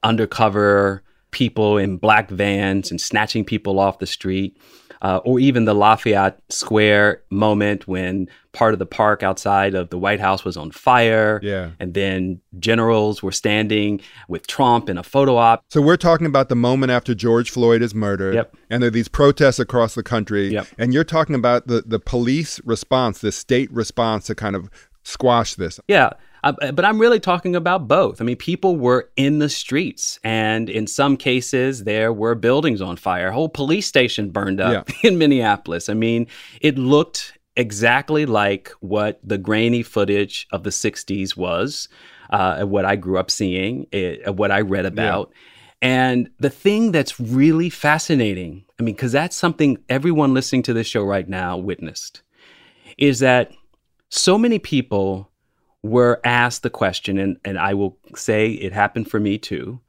[0.02, 4.56] undercover people in black vans and snatching people off the street
[5.02, 9.98] uh, or even the Lafayette Square moment when part of the park outside of the
[9.98, 11.40] White House was on fire.
[11.42, 11.70] Yeah.
[11.78, 15.64] And then generals were standing with Trump in a photo op.
[15.70, 18.34] So we're talking about the moment after George Floyd is murdered.
[18.34, 18.56] Yep.
[18.68, 20.48] And there are these protests across the country.
[20.48, 20.66] Yep.
[20.78, 24.68] And you're talking about the, the police response, the state response to kind of
[25.02, 25.80] squash this.
[25.88, 26.10] Yeah.
[26.42, 28.20] Uh, but I'm really talking about both.
[28.20, 32.96] I mean, people were in the streets, and in some cases, there were buildings on
[32.96, 33.28] fire.
[33.28, 34.96] A whole police station burned up yeah.
[35.08, 35.88] in Minneapolis.
[35.88, 36.26] I mean,
[36.60, 41.88] it looked exactly like what the grainy footage of the 60s was,
[42.30, 45.30] uh, what I grew up seeing, it, what I read about.
[45.30, 45.36] Yeah.
[45.82, 50.86] And the thing that's really fascinating, I mean, because that's something everyone listening to this
[50.86, 52.22] show right now witnessed,
[52.98, 53.52] is that
[54.10, 55.29] so many people
[55.82, 59.80] were asked the question, and, and I will say it happened for me too,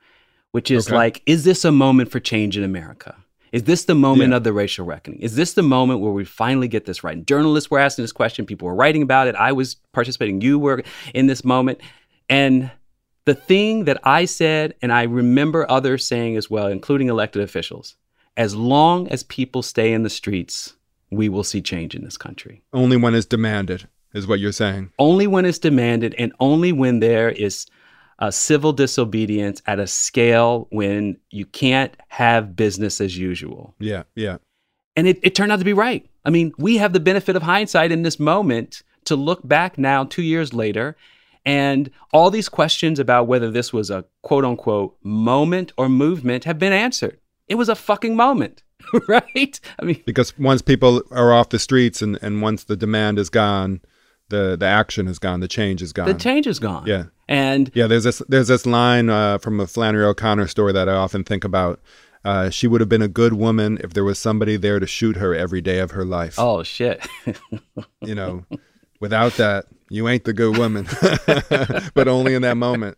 [0.51, 0.95] which is okay.
[0.95, 3.15] like, is this a moment for change in America?
[3.51, 4.37] Is this the moment yeah.
[4.37, 5.19] of the racial reckoning?
[5.19, 7.17] Is this the moment where we finally get this right?
[7.17, 9.35] And journalists were asking this question, people were writing about it.
[9.35, 10.83] I was participating, you were
[11.13, 11.81] in this moment.
[12.29, 12.71] And
[13.25, 17.97] the thing that I said, and I remember others saying as well, including elected officials,
[18.37, 20.75] as long as people stay in the streets,
[21.11, 22.63] we will see change in this country.
[22.71, 24.91] Only when it's demanded is what you're saying.
[24.99, 27.65] Only when it's demanded and only when there is
[28.19, 33.73] a civil disobedience at a scale when you can't have business as usual.
[33.79, 34.37] Yeah, yeah.
[34.95, 36.07] And it, it turned out to be right.
[36.23, 40.03] I mean, we have the benefit of hindsight in this moment to look back now,
[40.03, 40.95] two years later,
[41.45, 46.59] And all these questions about whether this was a quote unquote moment or movement have
[46.59, 47.19] been answered.
[47.47, 48.63] It was a fucking moment,
[49.07, 49.59] right?
[49.79, 53.29] I mean, because once people are off the streets and, and once the demand is
[53.29, 53.81] gone,
[54.31, 56.07] the, the action is gone, the change is gone.
[56.07, 56.87] the change is gone.
[56.87, 57.05] Yeah.
[57.27, 60.93] And Yeah, there's this there's this line uh, from a Flannery O'Connor story that I
[60.93, 61.79] often think about.
[62.23, 65.15] Uh, she would have been a good woman if there was somebody there to shoot
[65.17, 66.35] her every day of her life.
[66.37, 67.07] oh shit.
[68.01, 68.45] You know,
[68.99, 70.87] without that, you ain't the good woman.
[71.93, 72.97] but only in that moment.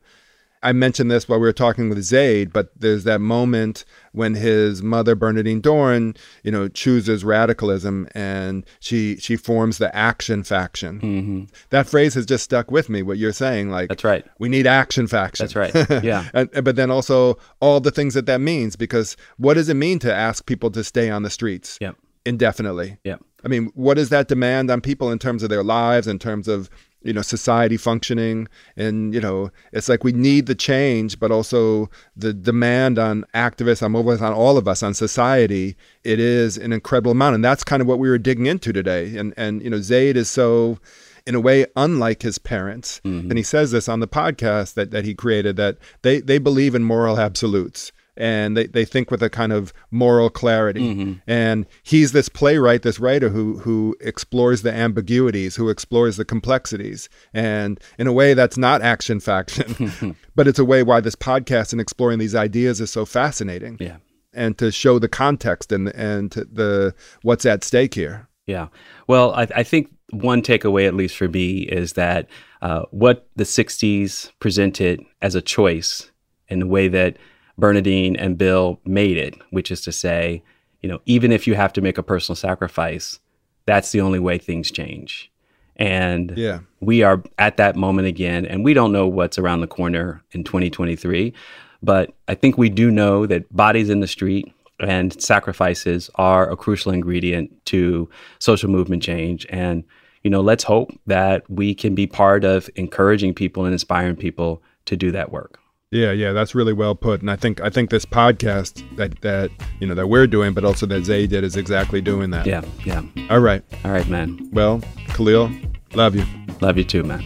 [0.63, 4.81] I mentioned this while we were talking with Zayd, but there's that moment when his
[4.81, 10.99] mother Bernardine Dohrn, you know, chooses radicalism and she she forms the action faction.
[11.01, 11.43] Mm-hmm.
[11.71, 13.03] That phrase has just stuck with me.
[13.03, 14.25] What you're saying, like That's right.
[14.39, 15.45] we need action faction.
[15.47, 16.03] That's right.
[16.03, 16.27] Yeah.
[16.33, 19.99] and, but then also all the things that that means, because what does it mean
[19.99, 21.95] to ask people to stay on the streets Yep.
[22.25, 22.97] indefinitely?
[23.03, 23.17] Yeah.
[23.45, 26.47] I mean, what does that demand on people in terms of their lives, in terms
[26.47, 26.69] of
[27.03, 28.47] you know society functioning?
[28.77, 33.83] And you know, it's like we need the change, but also the demand on activists,
[33.83, 35.75] on mobilists, on all of us, on society.
[36.03, 39.15] It is an incredible amount, and that's kind of what we were digging into today.
[39.17, 40.79] And and you know, Zayd is so.
[41.25, 43.29] In a way, unlike his parents, Mm-hmm.
[43.29, 46.75] and he says this on the podcast that, that he created that they, they believe
[46.75, 50.95] in moral absolutes and they, they think with a kind of moral clarity.
[50.95, 51.13] Mm-hmm.
[51.27, 57.09] And he's this playwright, this writer who who explores the ambiguities, who explores the complexities.
[57.33, 61.71] And in a way that's not action faction, but it's a way why this podcast
[61.71, 63.77] and exploring these ideas is so fascinating.
[63.79, 63.97] Yeah.
[64.33, 68.27] And to show the context and and to the what's at stake here.
[68.45, 68.67] Yeah.
[69.07, 72.27] Well, I, I think one takeaway, at least for me, is that
[72.61, 76.11] uh, what the 60s presented as a choice
[76.49, 77.17] in the way that
[77.57, 80.43] Bernardine and Bill made it, which is to say,
[80.81, 83.19] you know, even if you have to make a personal sacrifice,
[83.65, 85.31] that's the only way things change.
[85.77, 86.59] And Yeah.
[86.81, 90.43] we are at that moment again, and we don't know what's around the corner in
[90.43, 91.33] 2023.
[91.81, 96.55] But I think we do know that bodies in the street and sacrifices are a
[96.55, 99.45] crucial ingredient to social movement change.
[99.49, 99.83] And,
[100.23, 104.61] you know, let's hope that we can be part of encouraging people and inspiring people
[104.85, 105.59] to do that work.
[105.93, 107.21] Yeah, yeah, that's really well put.
[107.21, 110.65] And I think I think this podcast that that you know that we're doing, but
[110.65, 112.47] also that Zay did is exactly doing that.
[112.47, 113.03] Yeah, yeah.
[113.29, 113.63] All right.
[113.85, 114.49] All right, man.
[114.51, 115.51] Well, Khalil,
[115.93, 116.25] love you.
[116.61, 117.21] Love you too, man.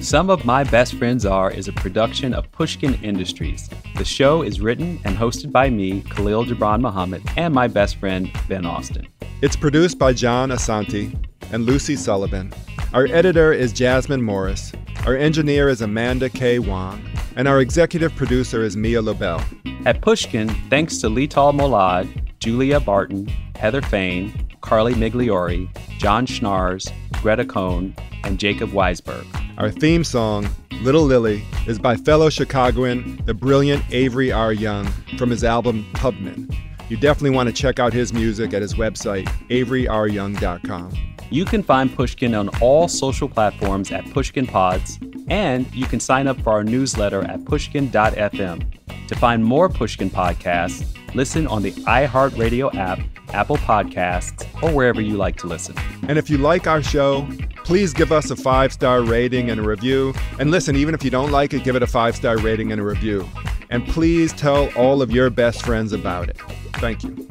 [0.00, 3.68] Some of My Best Friends Are is a production of Pushkin Industries.
[3.96, 8.30] The show is written and hosted by me, Khalil Gibran Muhammad, and my best friend,
[8.48, 9.08] Ben Austen.
[9.42, 11.12] It's produced by John Asante
[11.50, 12.52] and Lucy Sullivan.
[12.94, 14.70] Our editor is Jasmine Morris.
[15.04, 16.60] Our engineer is Amanda K.
[16.60, 17.04] Wong.
[17.34, 19.44] And our executive producer is Mia Lobel.
[19.84, 23.26] At Pushkin, thanks to Lital Molad, Julia Barton,
[23.56, 25.68] Heather Fain, Carly Migliori,
[25.98, 29.26] John Schnars, Greta Cohn, and Jacob Weisberg.
[29.58, 30.48] Our theme song,
[30.82, 34.52] Little Lily, is by fellow Chicagoan, the brilliant Avery R.
[34.52, 34.86] Young,
[35.18, 36.48] from his album Tubman.
[36.92, 40.92] You definitely want to check out his music at his website, averyRyoung.com.
[41.30, 46.26] You can find Pushkin on all social platforms at Pushkin Pods, and you can sign
[46.26, 49.06] up for our newsletter at pushkin.fm.
[49.08, 50.84] To find more Pushkin podcasts,
[51.14, 55.74] listen on the iHeartRadio app, Apple Podcasts, or wherever you like to listen.
[56.08, 57.26] And if you like our show,
[57.64, 60.12] please give us a five star rating and a review.
[60.38, 62.82] And listen, even if you don't like it, give it a five star rating and
[62.82, 63.26] a review.
[63.72, 66.36] And please tell all of your best friends about it.
[66.74, 67.26] Thank you.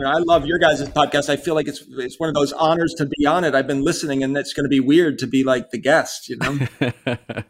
[0.00, 1.28] Mean, I love your guys' podcast.
[1.28, 3.54] I feel like it's it's one of those honors to be on it.
[3.54, 6.36] I've been listening, and it's going to be weird to be like the guest, you
[6.38, 6.58] know.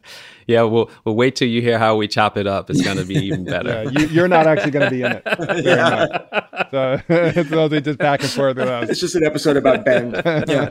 [0.46, 2.70] yeah, we'll, we'll wait till you hear how we chop it up.
[2.70, 3.84] It's going to be even better.
[3.84, 5.22] Yeah, you, you're not actually going to be in it.
[5.64, 6.06] Yeah.
[6.06, 6.70] much.
[6.70, 8.88] So it's mostly just back and forth with us.
[8.88, 10.12] It's just an episode about Ben.
[10.48, 10.70] Yeah.